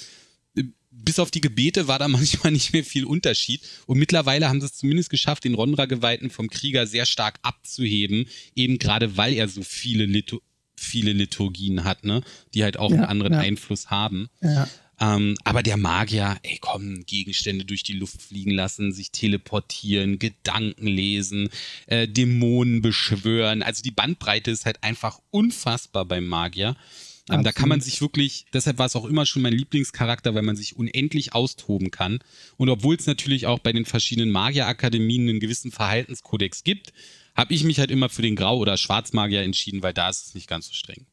[0.56, 3.62] äh, bis auf die Gebete war da manchmal nicht mehr viel Unterschied.
[3.88, 8.78] Und mittlerweile haben sie es zumindest geschafft, den Ronra-Geweihten vom Krieger sehr stark abzuheben, eben
[8.78, 10.42] gerade weil er so viele Litur
[10.82, 12.24] viele Liturgien hat, ne,
[12.56, 13.40] die halt auch ja, einen anderen ja.
[13.40, 14.30] Einfluss haben.
[14.42, 14.68] Ja.
[15.02, 20.86] Ähm, aber der Magier, ey komm, Gegenstände durch die Luft fliegen lassen, sich teleportieren, Gedanken
[20.86, 21.50] lesen,
[21.88, 23.64] äh, Dämonen beschwören.
[23.64, 26.76] Also die Bandbreite ist halt einfach unfassbar beim Magier.
[27.30, 30.44] Ähm, da kann man sich wirklich, deshalb war es auch immer schon mein Lieblingscharakter, weil
[30.44, 32.20] man sich unendlich austoben kann.
[32.58, 36.94] Und obwohl es natürlich auch bei den verschiedenen Magierakademien einen gewissen Verhaltenskodex gibt,
[37.36, 40.36] habe ich mich halt immer für den Grau- oder Schwarzmagier entschieden, weil da ist es
[40.36, 41.06] nicht ganz so streng.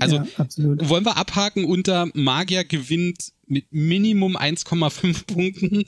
[0.00, 5.84] Also ja, wollen wir abhaken unter Magier gewinnt mit Minimum 1,5 Punkten?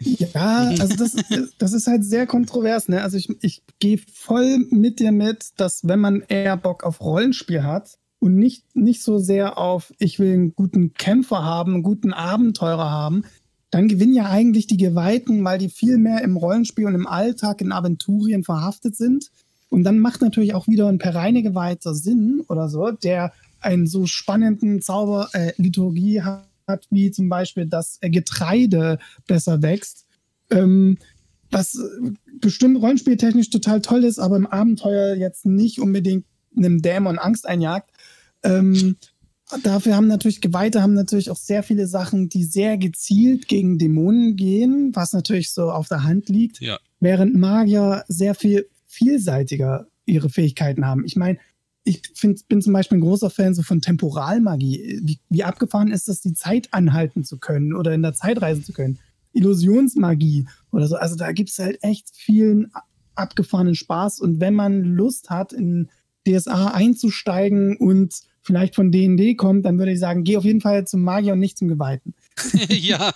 [0.00, 1.16] Ja, also das,
[1.58, 2.88] das ist halt sehr kontrovers.
[2.88, 3.02] Ne?
[3.02, 7.64] Also ich, ich gehe voll mit dir mit, dass wenn man eher Bock auf Rollenspiel
[7.64, 12.12] hat und nicht, nicht so sehr auf, ich will einen guten Kämpfer haben, einen guten
[12.12, 13.24] Abenteurer haben,
[13.70, 17.60] dann gewinnen ja eigentlich die Geweihten, weil die viel mehr im Rollenspiel und im Alltag
[17.60, 19.30] in Aventurien verhaftet sind.
[19.68, 24.06] Und dann macht natürlich auch wieder ein Pereine Geweihter Sinn oder so, der einen so
[24.06, 26.22] spannenden Zauberliturgie äh,
[26.68, 30.06] hat, wie zum Beispiel, dass Getreide besser wächst.
[30.50, 30.98] Ähm,
[31.50, 31.78] was
[32.40, 36.24] bestimmt rollenspieltechnisch total toll ist, aber im Abenteuer jetzt nicht unbedingt
[36.56, 37.90] einem Dämon Angst einjagt.
[38.42, 38.96] Ähm,
[39.62, 44.34] Dafür haben natürlich Geweihte haben natürlich auch sehr viele Sachen, die sehr gezielt gegen Dämonen
[44.34, 46.60] gehen, was natürlich so auf der Hand liegt.
[46.60, 46.78] Ja.
[46.98, 51.04] Während Magier sehr viel vielseitiger ihre Fähigkeiten haben.
[51.04, 51.38] Ich meine,
[51.84, 55.00] ich find, bin zum Beispiel ein großer Fan so von Temporalmagie.
[55.02, 58.64] Wie, wie abgefahren ist das, die Zeit anhalten zu können oder in der Zeit reisen
[58.64, 58.98] zu können?
[59.32, 60.96] Illusionsmagie oder so.
[60.96, 62.72] Also da gibt es halt echt vielen
[63.14, 64.20] abgefahrenen Spaß.
[64.20, 65.88] Und wenn man Lust hat, in
[66.26, 70.86] DSA einzusteigen und vielleicht von D&D kommt, dann würde ich sagen, geh auf jeden Fall
[70.86, 72.14] zum Magier und nicht zum Geweihten.
[72.68, 73.12] ja.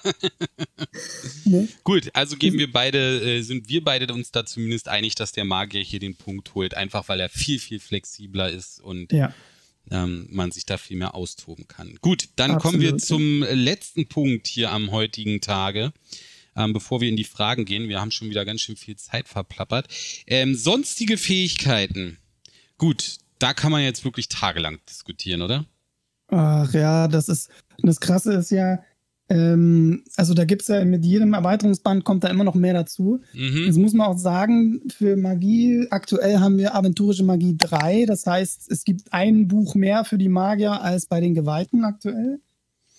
[1.44, 1.68] ne?
[1.84, 5.44] Gut, also geben wir beide, äh, sind wir beide uns da zumindest einig, dass der
[5.44, 9.34] Magier hier den Punkt holt, einfach weil er viel, viel flexibler ist und ja.
[9.90, 11.96] ähm, man sich da viel mehr austoben kann.
[12.00, 12.62] Gut, dann Absolut.
[12.62, 15.92] kommen wir zum letzten Punkt hier am heutigen Tage.
[16.56, 19.28] Ähm, bevor wir in die Fragen gehen, wir haben schon wieder ganz schön viel Zeit
[19.28, 19.86] verplappert.
[20.26, 22.18] Ähm, sonstige Fähigkeiten.
[22.76, 25.64] Gut, da kann man jetzt wirklich tagelang diskutieren, oder?
[26.28, 27.50] Ach ja, das ist,
[27.82, 28.82] das Krasse ist ja,
[29.30, 33.20] ähm, also da gibt es ja mit jedem Erweiterungsband kommt da immer noch mehr dazu.
[33.32, 33.64] Mhm.
[33.64, 38.70] Jetzt muss man auch sagen, für Magie, aktuell haben wir Aventurische Magie 3, das heißt,
[38.70, 42.40] es gibt ein Buch mehr für die Magier als bei den Geweihten aktuell.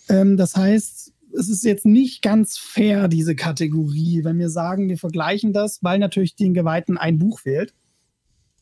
[0.08, 4.98] Ähm, das heißt, es ist jetzt nicht ganz fair, diese Kategorie, wenn wir sagen, wir
[4.98, 7.74] vergleichen das, weil natürlich den Geweihten ein Buch fehlt.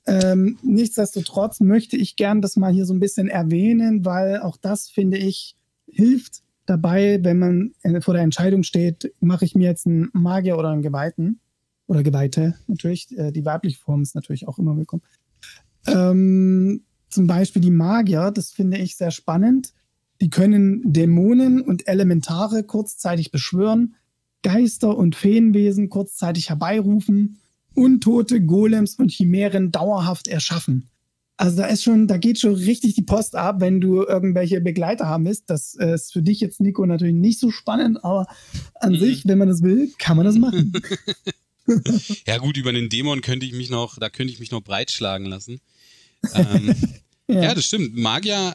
[0.08, 4.90] Ähm, nichtsdestotrotz möchte ich gern das mal hier so ein bisschen erwähnen, weil auch das,
[4.90, 5.56] finde ich,
[5.88, 10.70] hilft dabei, wenn man vor der Entscheidung steht, mache ich mir jetzt einen Magier oder
[10.70, 11.40] einen Geweihten
[11.88, 13.18] oder Geweihte natürlich.
[13.18, 15.04] Äh, die weibliche Form ist natürlich auch immer willkommen.
[15.88, 19.74] Ähm, zum Beispiel die Magier, das finde ich sehr spannend.
[20.22, 23.96] Die können Dämonen und Elementare kurzzeitig beschwören,
[24.44, 27.40] Geister und Feenwesen kurzzeitig herbeirufen
[27.76, 30.90] Untote, Golems und Chimären dauerhaft erschaffen.
[31.40, 35.08] Also da ist schon, da geht schon richtig die Post ab, wenn du irgendwelche Begleiter
[35.08, 35.50] haben willst.
[35.50, 38.28] Das äh, ist für dich jetzt, Nico, natürlich nicht so spannend, aber
[38.76, 39.00] an mhm.
[39.00, 40.74] sich, wenn man das will, kann man das machen.
[42.28, 45.28] ja, gut, über den Dämon könnte ich mich noch, da könnte ich mich noch breitschlagen
[45.28, 45.62] lassen.
[46.34, 46.76] Ähm,
[47.28, 47.44] ja.
[47.44, 47.96] ja, das stimmt.
[47.96, 48.54] Magier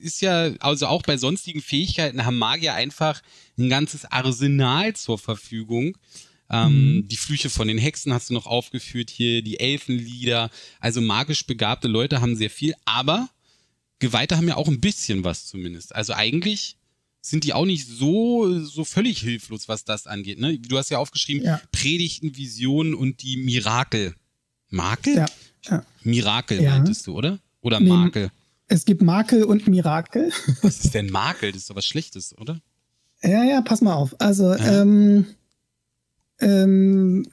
[0.00, 3.22] ist ja, also auch bei sonstigen Fähigkeiten haben Magier einfach
[3.58, 5.96] ein ganzes Arsenal zur Verfügung.
[6.50, 7.08] Ähm, mhm.
[7.08, 10.50] Die Flüche von den Hexen hast du noch aufgeführt hier, die Elfenlieder.
[10.80, 13.28] Also magisch begabte Leute haben sehr viel, aber
[14.00, 15.94] Geweihte haben ja auch ein bisschen was zumindest.
[15.94, 16.76] Also eigentlich
[17.20, 20.40] sind die auch nicht so, so völlig hilflos, was das angeht.
[20.40, 20.58] Ne?
[20.58, 21.60] Du hast ja aufgeschrieben, ja.
[21.70, 24.14] Predigten, Visionen und die Mirakel.
[24.70, 25.16] Makel?
[25.16, 25.26] Ja.
[25.70, 25.84] ja.
[26.02, 26.70] Mirakel ja.
[26.70, 27.38] meintest du, oder?
[27.60, 28.30] Oder nee, Makel?
[28.68, 30.32] Es gibt Makel und Mirakel.
[30.62, 31.52] Was ist denn Makel?
[31.52, 32.60] Das ist doch was Schlechtes, oder?
[33.22, 34.18] Ja, ja, pass mal auf.
[34.18, 35.26] Also, ähm,
[36.40, 37.26] ähm,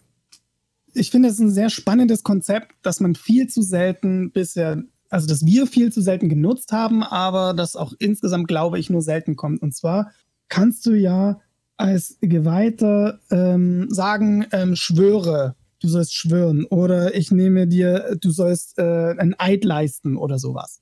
[0.93, 5.45] ich finde es ein sehr spannendes Konzept, dass man viel zu selten bisher, also dass
[5.45, 9.62] wir viel zu selten genutzt haben, aber das auch insgesamt, glaube ich, nur selten kommt.
[9.62, 10.12] Und zwar
[10.49, 11.39] kannst du ja
[11.78, 18.80] als Geweihter ähm, sagen, ähm, schwöre, du sollst schwören oder ich nehme dir, du sollst
[18.80, 20.82] äh, ein Eid leisten oder sowas.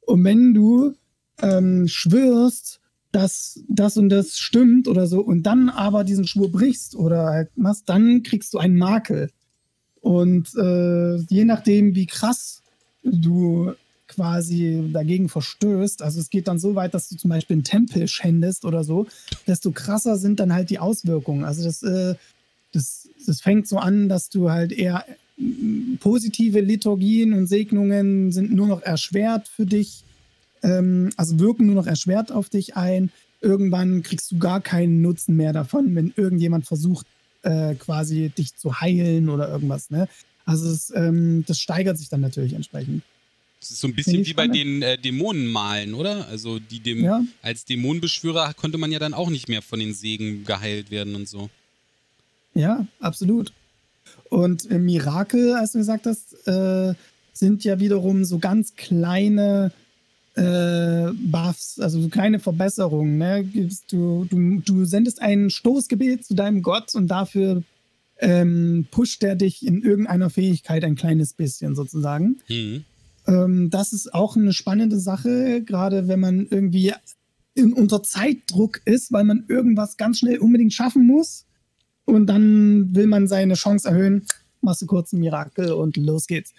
[0.00, 0.94] Und wenn du
[1.40, 2.80] ähm, schwörst,
[3.12, 7.56] dass das und das stimmt oder so und dann aber diesen Schwur brichst oder halt
[7.56, 9.30] machst, dann kriegst du einen Makel.
[10.00, 12.62] Und äh, je nachdem, wie krass
[13.04, 13.72] du
[14.08, 18.08] quasi dagegen verstößt, also es geht dann so weit, dass du zum Beispiel einen Tempel
[18.08, 19.06] schändest oder so,
[19.46, 21.44] desto krasser sind dann halt die Auswirkungen.
[21.44, 22.14] Also das, äh,
[22.72, 28.52] das, das fängt so an, dass du halt eher äh, positive Liturgien und Segnungen sind
[28.52, 30.04] nur noch erschwert für dich
[30.62, 33.10] ähm, also wirken nur noch erschwert auf dich ein.
[33.40, 37.06] Irgendwann kriegst du gar keinen Nutzen mehr davon, wenn irgendjemand versucht,
[37.42, 39.90] äh, quasi dich zu heilen oder irgendwas.
[39.90, 40.08] Ne?
[40.44, 43.02] Also es, ähm, das steigert sich dann natürlich entsprechend.
[43.60, 46.26] Das ist so ein bisschen wie bei den äh, Dämonenmalen, oder?
[46.26, 47.22] Also die Däm ja.
[47.42, 51.28] als Dämonenbeschwörer konnte man ja dann auch nicht mehr von den Segen geheilt werden und
[51.28, 51.48] so.
[52.54, 53.52] Ja, absolut.
[54.28, 56.94] Und äh, Mirakel, als du gesagt hast, äh,
[57.32, 59.72] sind ja wiederum so ganz kleine
[60.34, 63.18] äh, Buffs, also keine Verbesserungen.
[63.18, 63.44] Ne?
[63.90, 67.62] Du, du, du sendest ein Stoßgebet zu deinem Gott und dafür
[68.18, 72.40] ähm, pusht er dich in irgendeiner Fähigkeit ein kleines bisschen sozusagen.
[72.48, 72.84] Mhm.
[73.26, 76.92] Ähm, das ist auch eine spannende Sache, gerade wenn man irgendwie
[77.54, 81.44] in, unter Zeitdruck ist, weil man irgendwas ganz schnell unbedingt schaffen muss.
[82.04, 84.26] Und dann will man seine Chance erhöhen,
[84.60, 86.52] machst du kurz ein Mirakel und los geht's.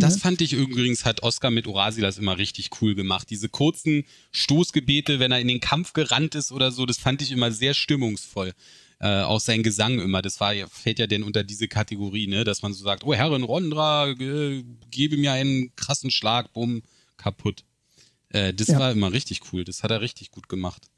[0.00, 0.20] Das ne?
[0.20, 3.30] fand ich übrigens, hat Oscar mit Urasilas immer richtig cool gemacht.
[3.30, 7.30] Diese kurzen Stoßgebete, wenn er in den Kampf gerannt ist oder so, das fand ich
[7.32, 8.52] immer sehr stimmungsvoll.
[8.98, 12.44] Äh, auch sein Gesang immer, das war, fällt ja denn unter diese Kategorie, ne?
[12.44, 16.82] dass man so sagt, oh Herrin Rondra, äh, gebe mir einen krassen Schlag, bumm,
[17.16, 17.64] kaputt.
[18.28, 18.78] Äh, das ja.
[18.78, 20.88] war immer richtig cool, das hat er richtig gut gemacht.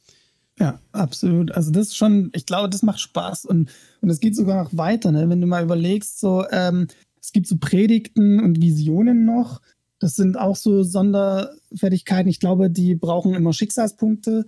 [0.59, 1.53] Ja, absolut.
[1.53, 4.77] Also das ist schon, ich glaube, das macht Spaß und, und es geht sogar noch
[4.77, 5.29] weiter, ne?
[5.29, 6.89] wenn du mal überlegst, so, ähm,
[7.23, 9.61] es gibt so Predigten und Visionen noch.
[9.99, 12.29] Das sind auch so Sonderfertigkeiten.
[12.29, 14.47] Ich glaube, die brauchen immer Schicksalspunkte.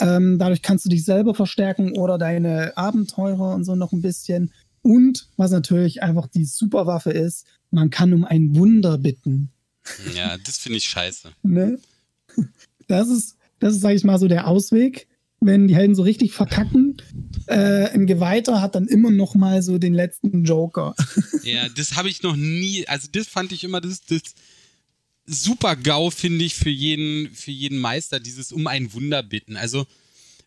[0.00, 4.52] Ähm, dadurch kannst du dich selber verstärken oder deine Abenteurer und so noch ein bisschen.
[4.82, 9.50] Und was natürlich einfach die Superwaffe ist, man kann um ein Wunder bitten.
[10.14, 11.30] Ja, das finde ich scheiße.
[11.42, 11.78] ne?
[12.88, 15.08] Das ist, das ist, sag ich mal, so der Ausweg
[15.40, 16.96] wenn die Helden so richtig verkacken,
[17.46, 20.94] äh, ein Geweihter hat dann immer noch mal so den letzten Joker.
[21.42, 24.22] Ja, das habe ich noch nie, also das fand ich immer das, das
[25.26, 29.56] super GAU, finde ich, für jeden, für jeden Meister, dieses um ein Wunder bitten.
[29.56, 29.86] Also,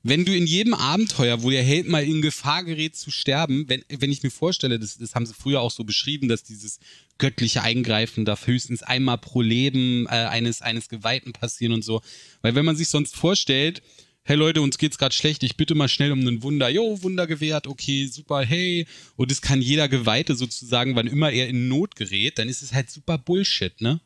[0.04, 3.84] wenn du in jedem Abenteuer, wo der Held mal in Gefahr gerät zu sterben, wenn,
[3.90, 6.80] wenn ich mir vorstelle, das, das haben sie früher auch so beschrieben, dass dieses
[7.18, 12.02] göttliche Eingreifen darf höchstens einmal pro Leben äh, eines, eines Geweihten passieren und so.
[12.42, 13.82] Weil wenn man sich sonst vorstellt,
[14.30, 16.70] hey Leute, uns geht's gerade schlecht, ich bitte mal schnell um einen Wunder.
[16.70, 18.86] Jo, Wunder gewährt, okay, super, hey.
[19.16, 22.72] Und es kann jeder Geweihte sozusagen, wann immer er in Not gerät, dann ist es
[22.72, 24.02] halt super Bullshit, ne?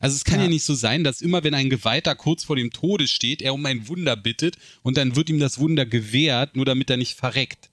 [0.00, 0.46] Also es kann ja.
[0.46, 0.50] ja.
[0.50, 3.64] nicht so sein, dass immer, wenn ein Geweihter kurz vor dem Tode steht, er um
[3.66, 7.70] ein Wunder bittet und dann wird ihm das Wunder gewährt, nur damit er nicht verreckt.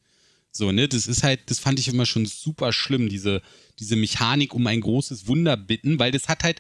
[0.51, 0.88] So, ne?
[0.88, 3.41] Das ist halt, das fand ich immer schon super schlimm, diese,
[3.80, 6.60] diese Mechanik um ein großes Wunder bitten, weil das hat halt,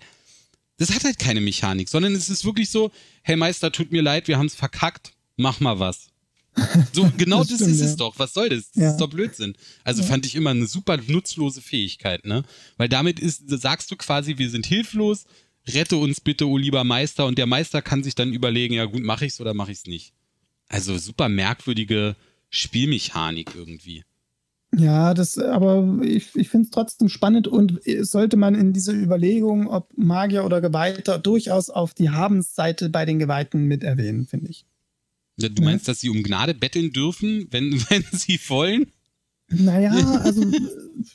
[0.77, 2.91] das hat halt keine Mechanik, sondern es ist wirklich so,
[3.21, 6.09] hey Meister, tut mir leid, wir haben es verkackt, mach mal was.
[6.93, 7.85] So, genau das, das stimmt, ist ja.
[7.87, 8.17] es doch.
[8.17, 8.71] Was soll das?
[8.71, 8.91] Das ja.
[8.91, 9.55] ist doch Blödsinn.
[9.83, 10.07] Also ja.
[10.07, 12.43] fand ich immer eine super nutzlose Fähigkeit, ne?
[12.77, 15.25] Weil damit ist, sagst du quasi, wir sind hilflos,
[15.67, 19.03] rette uns bitte, oh lieber Meister, und der Meister kann sich dann überlegen, ja gut,
[19.03, 20.13] mach ich's oder mach ich's nicht.
[20.69, 22.15] Also super merkwürdige
[22.49, 24.03] Spielmechanik irgendwie.
[24.77, 29.67] Ja, das, aber ich, ich finde es trotzdem spannend und sollte man in dieser Überlegung,
[29.67, 34.65] ob Magier oder Geweihter, durchaus auf die Habensseite bei den Geweihten mit erwähnen, finde ich.
[35.37, 38.87] Du meinst, dass sie um Gnade betteln dürfen, wenn, wenn sie wollen?
[39.49, 39.91] Naja,
[40.23, 40.43] also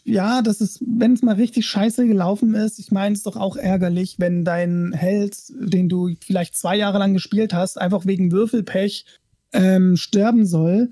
[0.04, 3.56] ja, das ist, wenn es mal richtig scheiße gelaufen ist, ich meine, es doch auch
[3.56, 9.04] ärgerlich, wenn dein Held, den du vielleicht zwei Jahre lang gespielt hast, einfach wegen Würfelpech
[9.52, 10.90] ähm, sterben soll.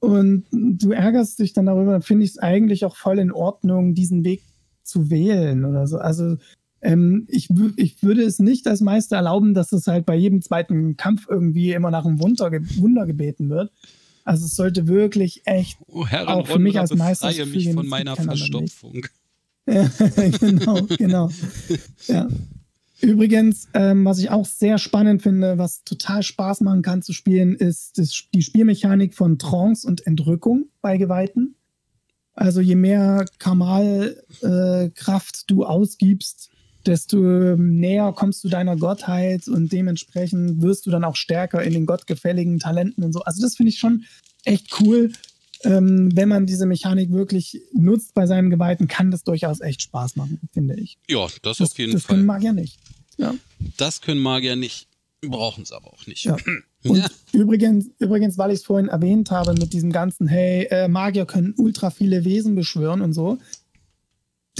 [0.00, 3.94] Und du ärgerst dich dann darüber, dann finde ich es eigentlich auch voll in Ordnung,
[3.94, 4.42] diesen Weg
[4.82, 5.98] zu wählen oder so.
[5.98, 6.38] Also
[6.82, 10.96] ähm, ich, ich würde es nicht als Meister erlauben, dass es halt bei jedem zweiten
[10.96, 13.70] Kampf irgendwie immer nach einem Wunder, Wunder gebeten wird.
[14.24, 18.16] Also es sollte wirklich echt oh, Herren, auch für mich als Meister mich von meiner
[18.16, 19.06] Verstopfung.
[19.66, 19.90] Ja,
[20.40, 21.30] genau, genau.
[22.06, 22.28] Ja.
[23.00, 27.54] Übrigens, ähm, was ich auch sehr spannend finde, was total Spaß machen kann zu spielen,
[27.54, 31.54] ist das, die Spielmechanik von Trance und Entrückung bei Geweihten.
[32.34, 36.50] Also je mehr Kamalkraft äh, du ausgibst,
[36.86, 41.86] desto näher kommst du deiner Gottheit und dementsprechend wirst du dann auch stärker in den
[41.86, 43.20] gottgefälligen Talenten und so.
[43.20, 44.04] Also das finde ich schon
[44.44, 45.12] echt cool.
[45.62, 50.16] Ähm, wenn man diese Mechanik wirklich nutzt bei seinem Geweihten, kann das durchaus echt Spaß
[50.16, 50.96] machen, finde ich.
[51.08, 52.16] Ja, das, das auf jeden das Fall.
[52.16, 52.78] Das können Magier nicht.
[53.18, 53.34] Ja.
[53.76, 54.86] Das können Magier nicht.
[55.22, 56.24] Brauchen es aber auch nicht.
[56.24, 56.36] Ja.
[56.84, 57.06] Und ja.
[57.32, 61.52] übrigens, übrigens, weil ich es vorhin erwähnt habe mit diesem ganzen, hey, äh, Magier können
[61.58, 63.38] ultra viele Wesen beschwören und so.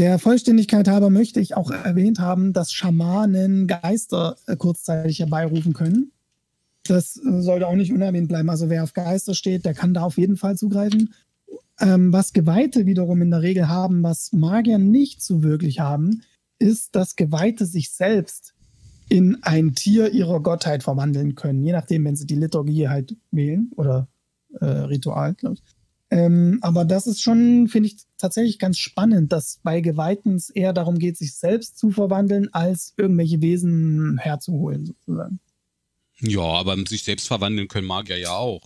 [0.00, 6.12] Der Vollständigkeit halber möchte ich auch erwähnt haben, dass Schamanen Geister äh, kurzzeitig herbeirufen können.
[6.84, 8.48] Das äh, sollte auch nicht unerwähnt bleiben.
[8.48, 11.12] Also wer auf Geister steht, der kann da auf jeden Fall zugreifen.
[11.80, 16.22] Ähm, was Geweihte wiederum in der Regel haben, was Magier nicht so wirklich haben,
[16.58, 18.54] ist, dass Geweihte sich selbst
[19.10, 23.70] in ein Tier ihrer Gottheit verwandeln können, je nachdem, wenn sie die Liturgie halt wählen
[23.76, 24.08] oder
[24.60, 25.62] äh, Ritual, glaube ich.
[26.10, 30.72] Ähm, aber das ist schon, finde ich, tatsächlich ganz spannend, dass bei Geweihten es eher
[30.72, 35.38] darum geht, sich selbst zu verwandeln, als irgendwelche Wesen herzuholen, sozusagen.
[36.18, 38.62] Ja, aber sich selbst verwandeln können Magier ja auch.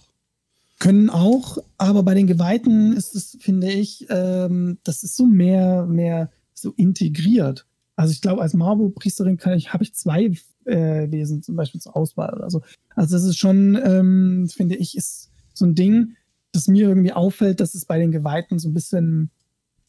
[0.81, 5.87] Können auch, aber bei den Geweihten ist es, finde ich, ähm, das ist so mehr,
[5.87, 7.67] mehr so integriert.
[7.95, 10.33] Also ich glaube, als Marbo-Priesterin habe ich zwei
[10.65, 12.63] Lebewesen zum Beispiel zur Auswahl oder so.
[12.97, 16.17] Also das ist schon, ähm, finde ich, ist so ein Ding,
[16.55, 19.31] das mir irgendwie auffällt, dass es bei den Geweihten so ein bisschen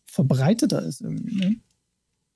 [0.05, 1.35] verbreiteter ist irgendwie.
[1.35, 1.55] Ne?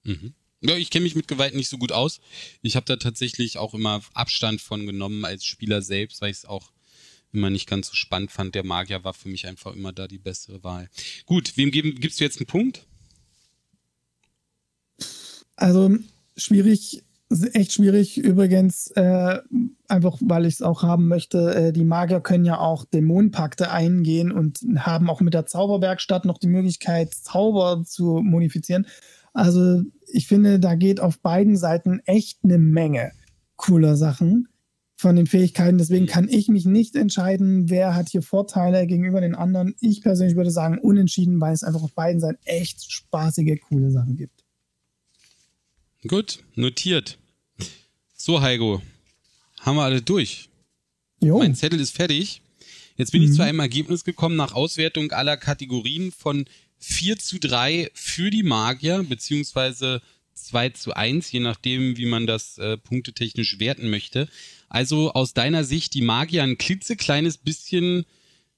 [0.04, 0.34] Mhm.
[0.62, 2.20] Ja, ich kenne mich mit Gewalt nicht so gut aus.
[2.62, 6.46] Ich habe da tatsächlich auch immer Abstand von genommen als Spieler selbst, weil ich es
[6.46, 6.72] auch
[7.32, 8.56] immer nicht ganz so spannend fand.
[8.56, 10.90] Der Magier war für mich einfach immer da die bessere Wahl.
[11.26, 12.86] Gut, wem geben, gibst du jetzt einen Punkt?
[15.56, 15.98] Also
[16.36, 18.18] schwierig, echt schwierig.
[18.18, 19.40] Übrigens, äh,
[19.88, 24.32] einfach weil ich es auch haben möchte, äh, die Magier können ja auch Dämonenpakte eingehen
[24.32, 28.88] und haben auch mit der Zauberwerkstatt noch die Möglichkeit, Zauber zu modifizieren.
[29.34, 33.12] Also ich finde, da geht auf beiden Seiten echt eine Menge
[33.58, 34.48] cooler Sachen
[34.98, 35.78] von den Fähigkeiten.
[35.78, 39.76] Deswegen kann ich mich nicht entscheiden, wer hat hier Vorteile gegenüber den anderen.
[39.80, 44.16] Ich persönlich würde sagen unentschieden, weil es einfach auf beiden Seiten echt spaßige, coole Sachen
[44.16, 44.44] gibt.
[46.08, 47.18] Gut, notiert.
[48.16, 48.82] So, Heiko,
[49.60, 50.50] haben wir alle durch.
[51.22, 51.40] Jo.
[51.40, 52.42] Mein Zettel ist fertig.
[52.96, 53.30] Jetzt bin mhm.
[53.30, 56.46] ich zu einem Ergebnis gekommen nach Auswertung aller Kategorien von
[56.78, 60.02] 4 zu 3 für die Magier, beziehungsweise
[60.36, 64.30] 2 zu 1, je nachdem, wie man das äh, punktetechnisch werten möchte.
[64.70, 68.06] Also aus deiner Sicht die Magier ein klitzekleines bisschen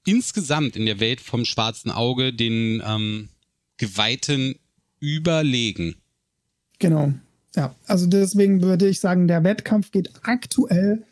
[0.04, 3.30] insgesamt in der Welt vom schwarzen Auge den ähm,
[3.78, 4.60] Geweihten
[5.00, 5.96] überlegen.
[6.78, 7.14] Genau.
[7.54, 11.02] Ja, also deswegen würde ich sagen, der Wettkampf geht aktuell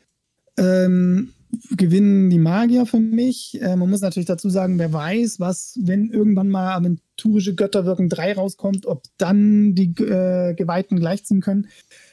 [0.57, 1.33] ähm,
[1.71, 3.61] gewinnen die Magier für mich.
[3.61, 8.35] Äh, man muss natürlich dazu sagen, wer weiß, was, wenn irgendwann mal aventurische Götterwirken 3
[8.35, 11.69] rauskommt, ob dann die äh, Geweihten gleichziehen können.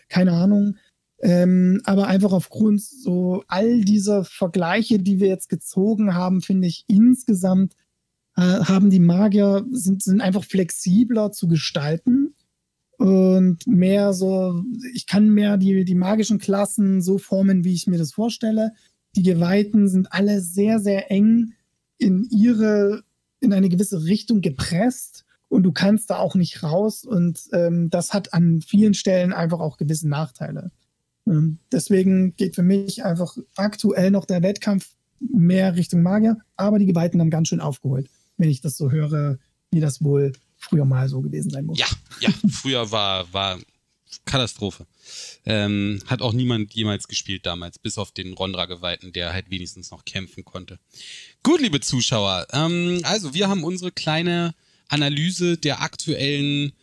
[0.10, 0.76] Keine Ahnung.
[1.20, 6.86] Ähm, aber einfach aufgrund so all dieser Vergleiche, die wir jetzt gezogen haben, finde ich
[6.88, 7.74] insgesamt
[8.36, 12.27] äh, haben die Magier sind, sind einfach flexibler zu gestalten
[12.98, 17.98] und mehr so, ich kann mehr die, die magischen Klassen so formen, wie ich mir
[17.98, 18.74] das vorstelle.
[19.16, 21.54] Die Geweihten sind alle sehr, sehr eng
[22.00, 23.04] in ihre,
[23.40, 28.14] in eine gewisse Richtung gepresst und du kannst da auch nicht raus und ähm, das
[28.14, 30.72] hat an vielen Stellen einfach auch gewisse Nachteile.
[31.28, 36.86] Ähm, deswegen geht für mich einfach aktuell noch der Wettkampf mehr Richtung Magier, aber die
[36.86, 39.38] Geweihten haben ganz schön aufgeholt, wenn ich das so höre,
[39.72, 40.34] wie das wohl
[40.70, 41.80] früher mal so gewesen sein muss.
[41.80, 41.88] Ja,
[42.20, 43.60] ja, früher war, war
[44.26, 44.86] Katastrophe.
[45.46, 50.06] Ähm, hat auch niemand jemals gespielt damals, bis auf den Rondra-Geweihten, der halt wenigstens noch
[50.06, 50.80] kämpfen konnte.
[51.44, 54.54] Gut, liebe Zuschauer, ähm, also wir haben unsere kleine
[54.90, 56.74] Analyse der aktuellen,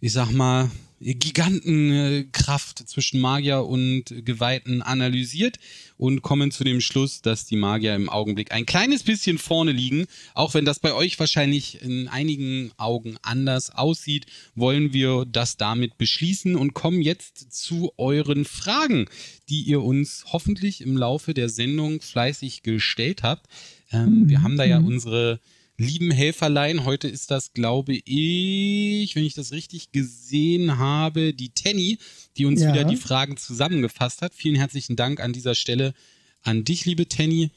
[0.00, 0.70] ich sag mal,
[1.02, 5.58] Gigantenkraft zwischen Magier und Geweihten analysiert
[5.96, 10.06] und kommen zu dem Schluss, dass die Magier im Augenblick ein kleines bisschen vorne liegen.
[10.34, 15.98] Auch wenn das bei euch wahrscheinlich in einigen Augen anders aussieht, wollen wir das damit
[15.98, 19.06] beschließen und kommen jetzt zu euren Fragen,
[19.48, 23.46] die ihr uns hoffentlich im Laufe der Sendung fleißig gestellt habt.
[23.90, 24.86] Ähm, wir haben da ja mhm.
[24.86, 25.40] unsere
[25.76, 26.84] lieben Helferlein.
[26.84, 31.98] Heute ist das, glaube ich, wenn ich das richtig gesehen habe, die Tenny,
[32.36, 32.72] die uns ja.
[32.72, 34.34] wieder die Fragen zusammengefasst hat.
[34.34, 35.94] Vielen herzlichen Dank an dieser Stelle
[36.42, 37.50] an dich, liebe Tenny.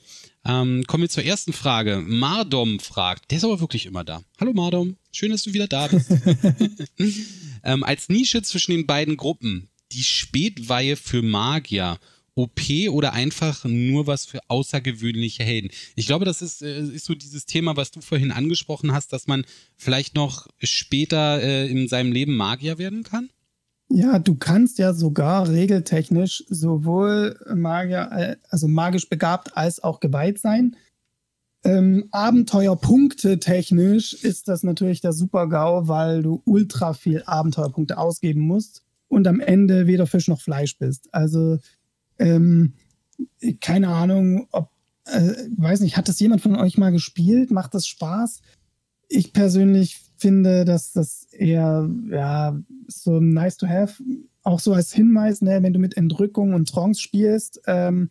[0.45, 2.03] Ähm, kommen wir zur ersten Frage.
[2.05, 4.23] Mardom fragt, der ist aber wirklich immer da.
[4.39, 6.11] Hallo Mardom, schön, dass du wieder da bist.
[7.63, 11.99] ähm, als Nische zwischen den beiden Gruppen, die Spätweihe für Magier
[12.35, 12.59] OP
[12.89, 15.69] oder einfach nur was für außergewöhnliche Helden.
[15.95, 19.27] Ich glaube, das ist, äh, ist so dieses Thema, was du vorhin angesprochen hast, dass
[19.27, 19.45] man
[19.77, 23.29] vielleicht noch später äh, in seinem Leben Magier werden kann.
[23.89, 30.39] Ja, du kannst ja sogar regeltechnisch sowohl Magier, äh, also magisch begabt als auch geweiht
[30.39, 30.75] sein.
[31.63, 38.83] Ähm, Abenteuerpunkte technisch ist das natürlich der Super-GAU, weil du ultra viel Abenteuerpunkte ausgeben musst
[39.07, 41.11] und am Ende weder Fisch noch Fleisch bist.
[41.13, 41.57] Also
[42.19, 42.73] ähm,
[43.61, 44.69] keine Ahnung, ob,
[45.05, 47.51] äh, weiß nicht, hat das jemand von euch mal gespielt?
[47.51, 48.41] Macht das Spaß?
[49.07, 54.01] Ich persönlich finde, dass das eher, ja, so nice to have.
[54.43, 58.09] Auch so als Hinweis, ne, wenn du mit Entrückung und Trance spielst, ähm,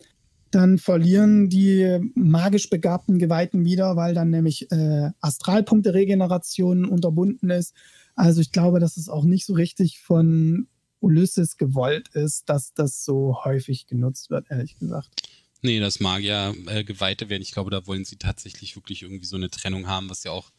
[0.50, 7.74] dann verlieren die magisch begabten Geweihten wieder, weil dann nämlich äh, Astralpunkte-Regeneration unterbunden ist.
[8.14, 10.68] Also ich glaube, dass es auch nicht so richtig von
[11.04, 15.22] Ulysses gewollt ist, dass das so häufig genutzt wird, ehrlich gesagt.
[15.62, 17.42] Nee, das mag ja äh, Geweihte werden.
[17.42, 20.50] Ich glaube, da wollen sie tatsächlich wirklich irgendwie so eine Trennung haben, was ja auch.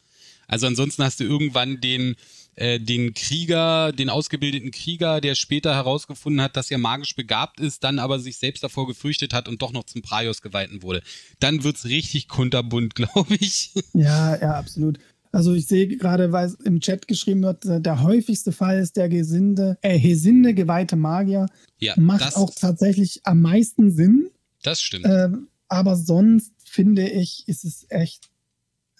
[0.48, 2.16] Also ansonsten hast du irgendwann den,
[2.54, 7.84] äh, den Krieger, den ausgebildeten Krieger, der später herausgefunden hat, dass er magisch begabt ist,
[7.84, 11.02] dann aber sich selbst davor gefürchtet hat und doch noch zum Praios geweihten wurde.
[11.40, 13.72] Dann wird es richtig kunterbunt, glaube ich.
[13.92, 14.98] Ja, ja, absolut.
[15.36, 19.10] Also ich sehe gerade, weil im Chat geschrieben wird, äh, der häufigste Fall ist der
[19.10, 21.44] Gesinde, äh, Hesinde geweihte Magier.
[21.78, 24.30] Ja, Macht auch tatsächlich am meisten Sinn.
[24.62, 25.04] Das stimmt.
[25.04, 25.28] Äh,
[25.68, 28.30] aber sonst finde ich, ist es echt,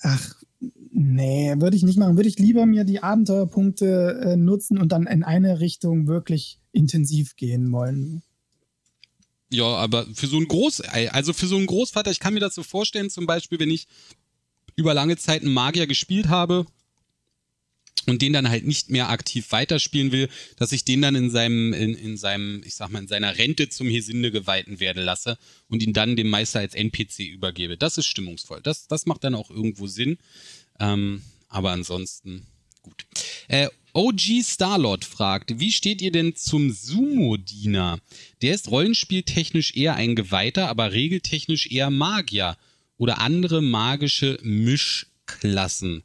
[0.03, 0.35] ach,
[0.93, 2.17] nee, würde ich nicht machen.
[2.17, 7.37] Würde ich lieber mir die Abenteuerpunkte äh, nutzen und dann in eine Richtung wirklich intensiv
[7.37, 8.23] gehen wollen.
[9.51, 10.83] Ja, aber für so ein Groß,
[11.13, 13.87] also für so einen Großvater, ich kann mir das so vorstellen, zum Beispiel, wenn ich
[14.77, 16.67] über lange Zeit einen Magier gespielt habe
[18.07, 21.73] und den dann halt nicht mehr aktiv weiterspielen will, dass ich den dann in seinem,
[21.73, 25.83] in, in seinem, ich sag mal, in seiner Rente zum Hesinde geweihten werde lasse und
[25.83, 27.77] ihn dann dem Meister als NPC übergebe.
[27.77, 28.61] Das ist stimmungsvoll.
[28.63, 30.19] Das, das macht dann auch irgendwo Sinn.
[30.79, 32.47] Ähm, aber ansonsten
[32.83, 33.07] gut.
[33.49, 37.99] Äh, OG Starlord fragt, wie steht ihr denn zum Sumo-Diener?
[38.43, 42.59] Der ist rollenspieltechnisch eher ein Geweihter, aber regeltechnisch eher Magier
[42.99, 46.03] oder andere magische Mischklassen.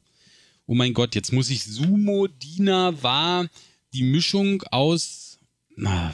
[0.65, 3.47] Oh mein Gott, jetzt muss ich Sumo-Diener war
[3.93, 5.39] die Mischung aus.
[5.75, 6.13] Na,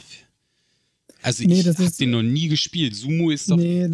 [1.22, 2.96] also nee, ich habe den noch nie gespielt.
[2.96, 3.58] Sumo ist doch.
[3.58, 3.90] Nee,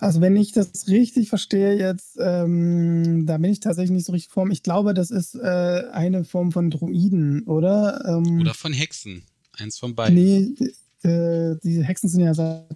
[0.00, 4.32] also wenn ich das richtig verstehe jetzt, ähm, da bin ich tatsächlich nicht so richtig
[4.32, 4.48] vor.
[4.50, 8.04] Ich glaube, das ist äh, eine Form von Druiden, oder?
[8.06, 9.22] Ähm, oder von Hexen.
[9.52, 10.14] Eins von beiden.
[10.14, 12.68] Nee, äh, die Hexen sind ja Sat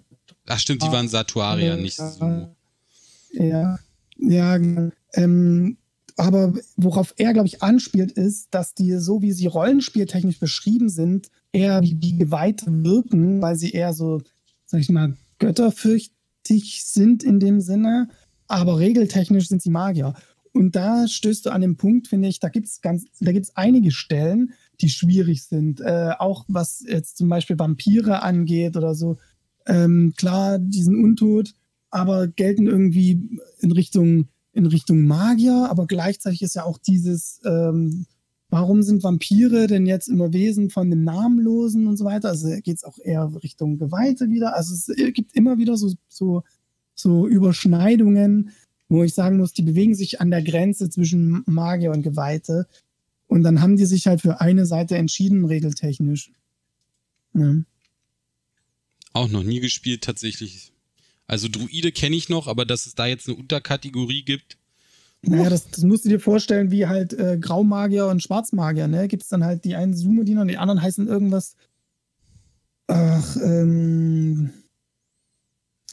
[0.45, 2.53] Ach stimmt, die waren Satuarier, nicht Sumo.
[3.33, 3.79] Ja,
[4.17, 4.59] ja.
[5.13, 5.77] Ähm,
[6.15, 11.29] aber worauf er, glaube ich, anspielt, ist, dass die, so wie sie rollenspieltechnisch beschrieben sind,
[11.51, 14.21] eher wie, wie Geweihte wirken, weil sie eher so,
[14.65, 16.13] sag ich mal, götterfürcht
[16.45, 18.09] sind in dem Sinne,
[18.47, 20.13] aber regeltechnisch sind sie Magier.
[20.51, 23.45] Und da stößt du an den Punkt, finde ich, da gibt es ganz, da gibt
[23.45, 25.81] es einige Stellen, die schwierig sind.
[25.81, 29.17] Äh, auch was jetzt zum Beispiel Vampire angeht oder so.
[29.65, 31.55] Ähm, klar, die sind untot,
[31.93, 38.07] aber gelten irgendwie in Richtung, in Richtung Magier, aber gleichzeitig ist ja auch dieses, ähm,
[38.49, 42.29] warum sind Vampire denn jetzt immer Wesen von dem Namenlosen und so weiter?
[42.29, 44.55] Also geht es auch eher Richtung Geweihte wieder.
[44.55, 46.41] Also es gibt immer wieder so, so,
[46.95, 48.49] so Überschneidungen,
[48.89, 52.67] wo ich sagen muss, die bewegen sich an der Grenze zwischen Magier und Geweihte.
[53.27, 56.31] Und dann haben die sich halt für eine Seite entschieden, regeltechnisch.
[57.35, 57.55] Ja.
[59.13, 60.72] Auch noch nie gespielt, tatsächlich.
[61.27, 64.57] Also Druide kenne ich noch, aber dass es da jetzt eine Unterkategorie gibt,
[65.25, 69.07] naja, das, das musst du dir vorstellen, wie halt äh, Graumagier und Schwarzmagier, ne?
[69.07, 71.55] Gibt es dann halt die einen Sumo-Diener und die anderen heißen irgendwas.
[72.87, 74.49] Ach, ähm.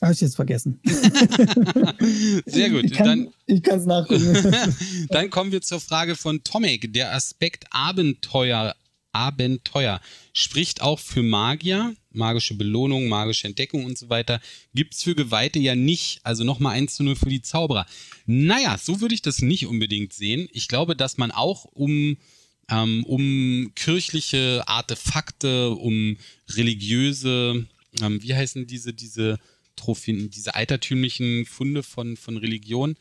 [0.02, 0.80] Habe ich jetzt vergessen.
[2.46, 2.84] Sehr gut.
[2.84, 4.54] Ich kann es nachgucken.
[5.10, 6.92] dann kommen wir zur Frage von Tomek.
[6.94, 8.74] Der Aspekt Abenteuer
[9.12, 10.00] Abenteuer.
[10.32, 14.40] Spricht auch für Magier, magische Belohnung, magische Entdeckung und so weiter.
[14.74, 16.20] Gibt es für Geweihte ja nicht.
[16.24, 17.86] Also nochmal 1 zu 0 für die Zauberer.
[18.26, 20.48] Naja, so würde ich das nicht unbedingt sehen.
[20.52, 22.16] Ich glaube, dass man auch um,
[22.70, 26.16] ähm, um kirchliche Artefakte, um
[26.50, 27.66] religiöse,
[28.02, 29.38] ähm, wie heißen diese, diese
[29.76, 32.96] Trophäen, diese altertümlichen Funde von, von Religion,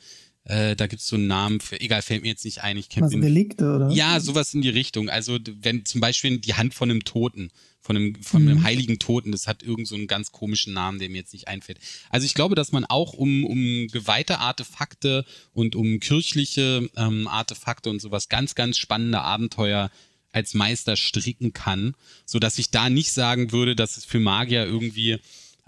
[0.50, 2.76] äh, da gibt es so einen Namen für, egal, fällt mir jetzt nicht ein.
[2.76, 3.91] Ich Was, Relikte, oder?
[3.91, 5.08] Ja, sowas in die Richtung.
[5.08, 8.64] Also, wenn zum Beispiel die Hand von einem Toten, von einem, von einem mhm.
[8.64, 11.80] heiligen Toten, das hat irgend so einen ganz komischen Namen, der mir jetzt nicht einfällt.
[12.10, 15.24] Also, ich glaube, dass man auch um, um geweihte Artefakte
[15.54, 19.91] und um kirchliche ähm, Artefakte und sowas ganz, ganz spannende Abenteuer
[20.32, 21.93] als Meister stricken kann,
[22.26, 25.20] so dass ich da nicht sagen würde, dass es für Magier irgendwie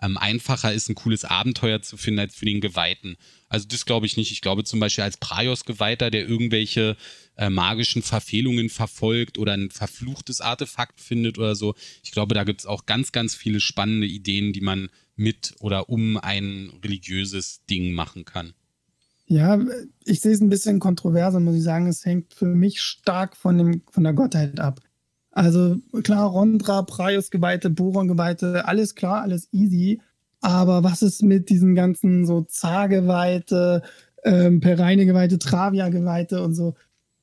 [0.01, 3.17] ähm, einfacher ist, ein cooles Abenteuer zu finden als für den Geweihten.
[3.49, 4.31] Also das glaube ich nicht.
[4.31, 6.97] Ich glaube zum Beispiel als Praios-Geweihter, der irgendwelche
[7.37, 11.75] äh, magischen Verfehlungen verfolgt oder ein verfluchtes Artefakt findet oder so.
[12.03, 15.89] Ich glaube, da gibt es auch ganz, ganz viele spannende Ideen, die man mit oder
[15.89, 18.53] um ein religiöses Ding machen kann.
[19.27, 19.59] Ja,
[20.03, 21.87] ich sehe es ein bisschen kontroverser, muss ich sagen.
[21.87, 24.81] Es hängt für mich stark von, dem, von der Gottheit ab.
[25.31, 30.01] Also klar, Rondra, Praios-Geweihte, Boron-Geweihte, alles klar, alles easy.
[30.41, 33.83] Aber was ist mit diesen ganzen so Zar-Geweihte,
[34.23, 36.75] ähm, Pereine-Geweihte, Travia-Geweihte und so?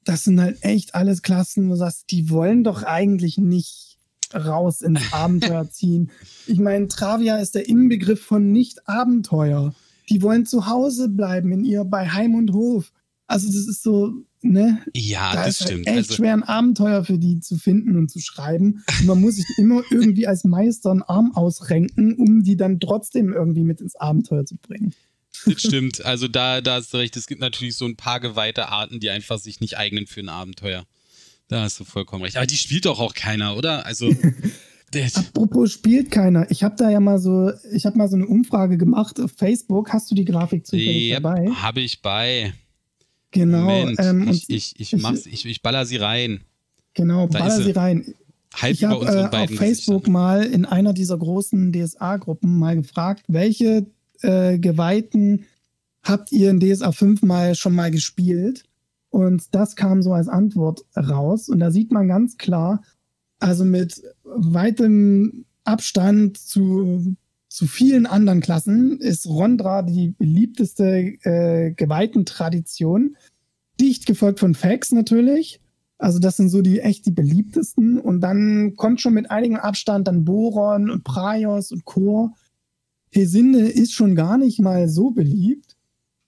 [0.05, 3.99] Das sind halt echt alles Klassen, wo du sagst, die wollen doch eigentlich nicht
[4.35, 6.11] raus ins Abenteuer ziehen.
[6.47, 9.75] Ich meine, Travia ist der Inbegriff von Nicht-Abenteuer.
[10.09, 12.93] Die wollen zu Hause bleiben in ihr bei Heim und Hof.
[13.27, 14.13] Also das ist so,
[14.43, 14.83] ne?
[14.95, 15.87] Ja, da das ist halt stimmt.
[15.87, 18.85] Echt also, schwer, ein Abenteuer für die zu finden und zu schreiben.
[19.01, 23.33] Und man muss sich immer irgendwie als Meister einen Arm ausrenken, um die dann trotzdem
[23.33, 24.95] irgendwie mit ins Abenteuer zu bringen.
[25.47, 26.05] Das stimmt.
[26.05, 27.17] Also da, da hast du recht.
[27.17, 30.29] Es gibt natürlich so ein paar geweihte Arten, die einfach sich nicht eignen für ein
[30.29, 30.85] Abenteuer.
[31.49, 32.37] Da hast du vollkommen recht.
[32.37, 33.87] Aber die spielt doch auch keiner, oder?
[33.87, 34.15] Also.
[35.15, 36.51] Apropos spielt keiner.
[36.51, 39.93] Ich habe da ja mal so, ich habe mal so eine Umfrage gemacht auf Facebook.
[39.93, 41.49] Hast du die Grafik zufällig yep, dabei?
[41.51, 42.55] Habe ich bei.
[43.31, 43.65] Genau.
[43.65, 46.41] Moment, ähm, ich, ich, ich, mach's, ich, ich baller sie rein.
[46.95, 47.65] Genau, Da baller sie.
[47.65, 48.15] sie rein.
[48.55, 50.13] Halt ich habe äh, auf Facebook Gesichtern.
[50.13, 53.87] mal in einer dieser großen DSA-Gruppen mal gefragt, welche
[54.23, 55.45] äh, Geweihten
[56.03, 58.65] habt ihr in DSA 5 mal schon mal gespielt?
[59.11, 61.49] Und das kam so als Antwort raus.
[61.49, 62.83] Und da sieht man ganz klar,
[63.39, 67.17] also mit weitem Abstand zu,
[67.59, 73.17] zu vielen anderen Klassen ist Rondra die beliebteste äh, Geweihten-Tradition.
[73.81, 75.61] Dicht gefolgt von Fax natürlich.
[75.99, 77.99] Also das sind so die echt die beliebtesten.
[77.99, 82.33] Und dann kommt schon mit einigem Abstand dann Boron und Praios und Chor.
[83.11, 85.77] Hesinde ist schon gar nicht mal so beliebt.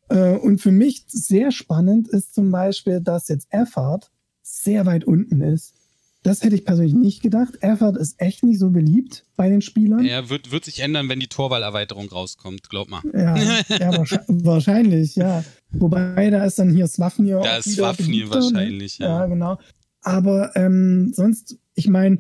[0.09, 4.11] Äh, Und für mich sehr spannend ist zum Beispiel, dass jetzt Effort
[4.43, 5.77] sehr weit unten ist.
[6.23, 7.55] Das hätte ich persönlich nicht gedacht.
[7.63, 10.05] Effort ist echt nicht so beliebt bei den Spielern.
[10.05, 13.01] Er wird, wird sich ändern, wenn die Torwahlerweiterung rauskommt, glaub mal.
[13.15, 13.37] Ja,
[13.79, 15.45] ja wahrscheinlich, wahrscheinlich, ja.
[15.73, 17.41] Wobei, da ist dann hier Swafnir.
[17.41, 18.35] Da ist Swafnir ne?
[18.35, 19.21] wahrscheinlich, ja.
[19.21, 19.59] Ja, genau.
[20.03, 22.19] Aber ähm, sonst, ich meine,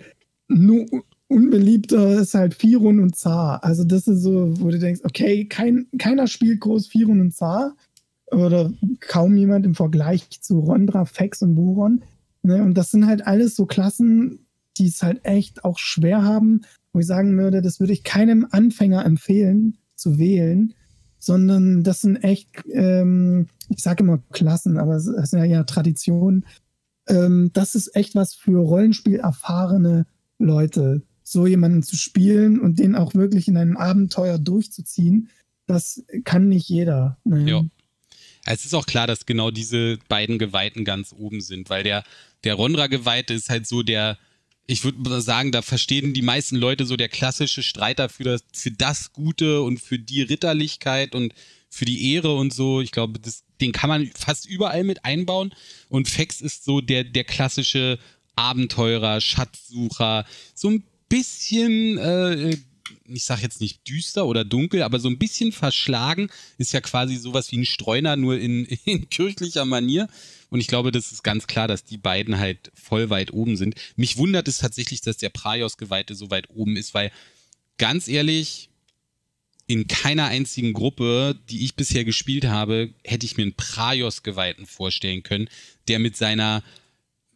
[0.48, 0.86] nur
[1.28, 3.62] unbeliebter ist halt Firun und Zar.
[3.62, 7.76] Also das ist so, wo du denkst, okay, kein, keiner spielt groß Firun und Zar.
[8.32, 12.02] Oder kaum jemand im Vergleich zu Rondra, Fex und Boron.
[12.42, 12.62] Ne?
[12.62, 14.46] Und das sind halt alles so Klassen,
[14.78, 16.62] die es halt echt auch schwer haben,
[16.92, 20.74] wo ich sagen würde, das würde ich keinem Anfänger empfehlen zu wählen,
[21.18, 26.46] sondern das sind echt, ähm, ich sage immer Klassen, aber es ist ja, ja Tradition.
[27.06, 30.06] Ähm, das ist echt was für Rollenspiel erfahrene
[30.38, 35.28] Leute, so jemanden zu spielen und den auch wirklich in ein Abenteuer durchzuziehen.
[35.66, 37.18] Das kann nicht jeder.
[37.24, 37.48] Ne?
[37.48, 37.62] Ja.
[38.44, 42.04] Es ist auch klar, dass genau diese beiden Geweihten ganz oben sind, weil der,
[42.44, 44.18] der Rondra-Geweihte ist halt so der,
[44.66, 48.70] ich würde sagen, da verstehen die meisten Leute so der klassische Streiter für das, für
[48.70, 51.34] das Gute und für die Ritterlichkeit und
[51.68, 52.80] für die Ehre und so.
[52.80, 55.54] Ich glaube, das, den kann man fast überall mit einbauen.
[55.88, 57.98] Und Fex ist so der, der klassische
[58.36, 60.24] Abenteurer, Schatzsucher,
[60.54, 62.56] so ein bisschen, äh,
[63.04, 67.16] ich sag jetzt nicht düster oder dunkel, aber so ein bisschen verschlagen, ist ja quasi
[67.16, 70.08] sowas wie ein Streuner, nur in, in kirchlicher Manier.
[70.50, 73.74] Und ich glaube, das ist ganz klar, dass die beiden halt voll weit oben sind.
[73.96, 77.12] Mich wundert es tatsächlich, dass der Praios-Geweihte so weit oben ist, weil
[77.78, 78.70] ganz ehrlich,
[79.70, 85.22] in keiner einzigen Gruppe, die ich bisher gespielt habe, hätte ich mir einen Praios-Geweihten vorstellen
[85.22, 85.48] können,
[85.86, 86.64] der mit seiner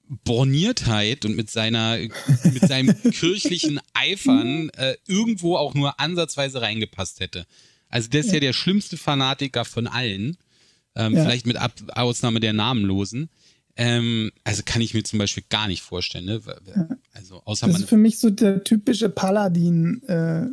[0.08, 7.46] Borniertheit und mit seiner, mit seinem kirchlichen Eifern äh, irgendwo auch nur ansatzweise reingepasst hätte.
[7.88, 8.40] Also der ist ja, Ja.
[8.40, 10.36] der schlimmste Fanatiker von allen.
[10.96, 11.22] Ähm, Ja.
[11.24, 13.28] Vielleicht mit Ab Ausnahme der Namenlosen.
[13.76, 16.26] Ähm, also kann ich mir zum Beispiel gar nicht vorstellen.
[16.26, 16.40] Ne?
[17.12, 20.46] Also außer Das ist für mich so der typische Paladin äh,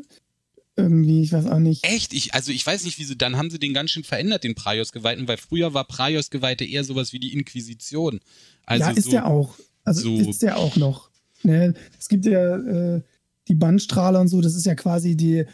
[0.82, 1.84] irgendwie, ich weiß auch nicht.
[1.86, 2.14] Echt?
[2.14, 5.28] Ich, also ich weiß nicht, wieso, dann haben sie den ganz schön verändert, den Praios-Geweihten,
[5.28, 8.20] weil früher war Praios-Geweihte eher sowas wie die Inquisition.
[8.66, 9.56] Also ja, ist so, der auch.
[9.84, 11.10] Also so- ist der auch noch.
[11.44, 11.74] Ne?
[12.00, 13.02] Es gibt ja äh,
[13.48, 15.46] die Bandstrahler und so, das ist ja quasi die,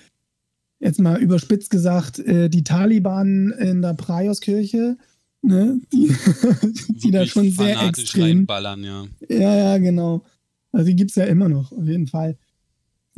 [0.79, 4.97] jetzt mal überspitzt gesagt, äh, die Taliban in der Praios-Kirche,
[5.41, 5.79] ne?
[5.93, 6.11] die,
[6.89, 8.45] die da schon sehr extrem.
[8.49, 9.07] ja.
[9.29, 10.23] Ja, ja, genau.
[10.71, 12.37] Also die gibt es ja immer noch, auf jeden Fall.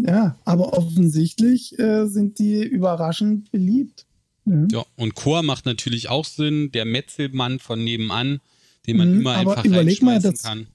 [0.01, 4.05] Ja, aber offensichtlich äh, sind die überraschend beliebt.
[4.45, 4.67] Ne?
[4.71, 8.39] Ja, und Chor macht natürlich auch Sinn, der Metzelmann von nebenan,
[8.87, 10.67] den man Mhm, immer aber einfach überleg mal, das- kann.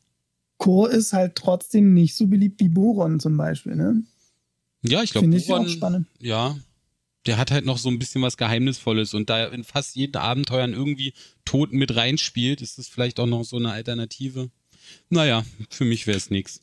[0.59, 3.75] Chor ist halt trotzdem nicht so beliebt wie Boron zum Beispiel.
[3.77, 4.03] Ne?
[4.83, 6.07] Ja, ich glaube, Finde ich auch Boron, spannend.
[6.21, 6.57] ja,
[7.27, 10.17] der hat halt noch so ein bisschen was Geheimnisvolles und da er in fast jeden
[10.17, 11.15] Abenteuern irgendwie
[11.47, 14.51] Tod mit reinspielt, ist das vielleicht auch noch so eine Alternative.
[15.09, 16.61] Naja, für mich wäre es nichts.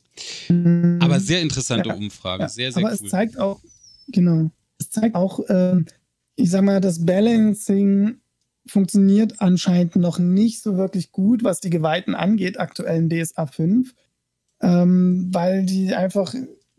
[1.00, 3.06] Aber sehr interessante Ja, Umfrage, Ja, sehr, sehr aber cool.
[3.06, 3.60] es zeigt auch,
[4.08, 5.86] genau, es zeigt auch, ähm,
[6.36, 8.16] ich sag mal, das Balancing
[8.66, 13.94] funktioniert anscheinend noch nicht so wirklich gut, was die Geweihten angeht, aktuell in DSA 5,
[14.60, 16.34] ähm, weil die einfach,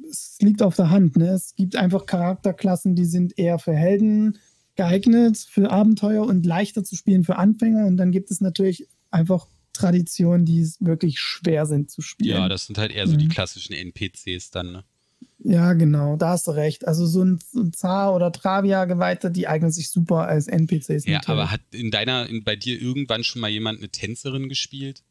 [0.09, 1.29] es liegt auf der Hand, ne?
[1.29, 4.37] es gibt einfach Charakterklassen, die sind eher für Helden
[4.75, 9.47] geeignet, für Abenteuer und leichter zu spielen für Anfänger und dann gibt es natürlich einfach
[9.73, 12.35] Traditionen, die es wirklich schwer sind zu spielen.
[12.37, 13.29] ja, das sind halt eher so die Mhm.
[13.29, 14.83] klassischen NPCs dann, ne?
[15.45, 16.87] Ja, genau, da hast du recht.
[16.87, 21.05] Also so ein, so ein Zar oder Travia-Geweihte, die eignen sich super als NPCs.
[21.05, 25.03] Ja, aber hat in deiner, in, bei dir irgendwann schon mal jemand eine Tänzerin gespielt?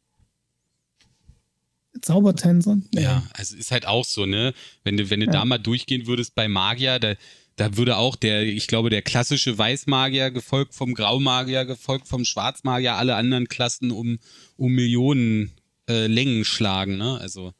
[2.01, 2.77] Zaubertänzer?
[2.93, 4.53] Ja, also ist halt auch so, ne?
[4.83, 5.33] Wenn du, wenn du Ja.
[5.33, 7.13] da mal durchgehen würdest bei Magier, da,
[7.55, 12.95] da würde auch der, ich glaube, der klassische Weißmagier gefolgt vom Graumagier, gefolgt vom Schwarzmagier,
[12.95, 14.19] alle anderen Klassen um,
[14.57, 15.51] um Millionen
[15.87, 17.17] äh, Längen schlagen, ne?
[17.19, 17.53] Also.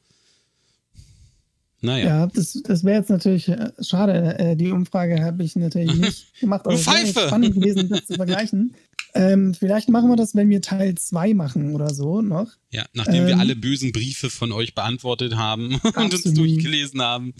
[1.80, 2.06] Naja.
[2.06, 4.38] Ja, das, das wäre jetzt natürlich äh, schade.
[4.38, 6.66] Äh, die Umfrage habe ich natürlich nicht gemacht.
[6.66, 7.20] Aber Pfeife!
[7.26, 8.74] spannend gewesen, das zu vergleichen.
[9.16, 12.48] Ähm, vielleicht machen wir das, wenn wir Teil 2 machen oder so noch.
[12.72, 17.32] Ja, nachdem ähm, wir alle bösen Briefe von euch beantwortet haben und uns durchgelesen haben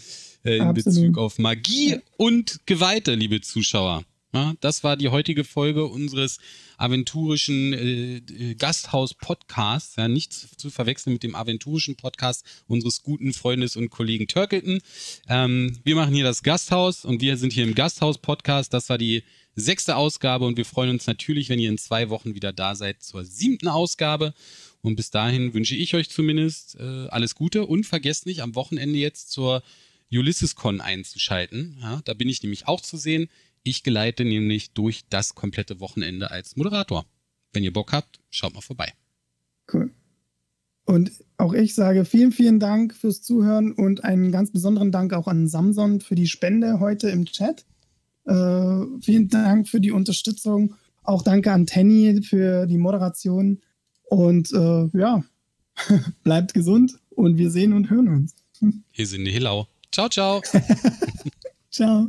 [0.45, 0.85] äh, in absolut.
[0.85, 4.05] Bezug auf Magie und Geweihte, liebe Zuschauer.
[4.35, 6.39] Ja, das war die heutige Folge unseres
[6.77, 9.95] aventurischen äh, äh, Gasthaus-Podcasts.
[9.95, 14.81] Ja, nichts zu verwechseln mit dem aventurischen Podcast unseres guten Freundes und Kollegen Turkelton.
[15.29, 18.75] Ähm, wir machen hier das Gasthaus und wir sind hier im Gasthaus-Podcast.
[18.75, 19.23] Das war die
[19.55, 23.05] sechste Ausgabe und wir freuen uns natürlich, wenn ihr in zwei Wochen wieder da seid
[23.05, 24.35] zur siebten Ausgabe.
[24.83, 28.99] Und bis dahin wünsche ich euch zumindest äh, alles Gute und vergesst nicht, am Wochenende
[28.99, 29.63] jetzt zur
[30.17, 31.79] UlyssesCon einzuschalten.
[31.81, 33.29] Ja, da bin ich nämlich auch zu sehen.
[33.63, 37.07] Ich geleite nämlich durch das komplette Wochenende als Moderator.
[37.53, 38.93] Wenn ihr Bock habt, schaut mal vorbei.
[39.73, 39.91] Cool.
[40.87, 45.29] Und auch ich sage vielen, vielen Dank fürs Zuhören und einen ganz besonderen Dank auch
[45.29, 47.65] an Samson für die Spende heute im Chat.
[48.27, 50.75] Äh, vielen Dank für die Unterstützung.
[51.03, 53.61] Auch danke an Tenny für die Moderation.
[54.05, 55.25] Und äh, ja,
[56.23, 58.35] bleibt gesund und wir sehen und hören uns.
[58.91, 59.69] Hier sind die Hillau.
[59.95, 60.41] Ciao, ciao.
[61.71, 62.09] ciao.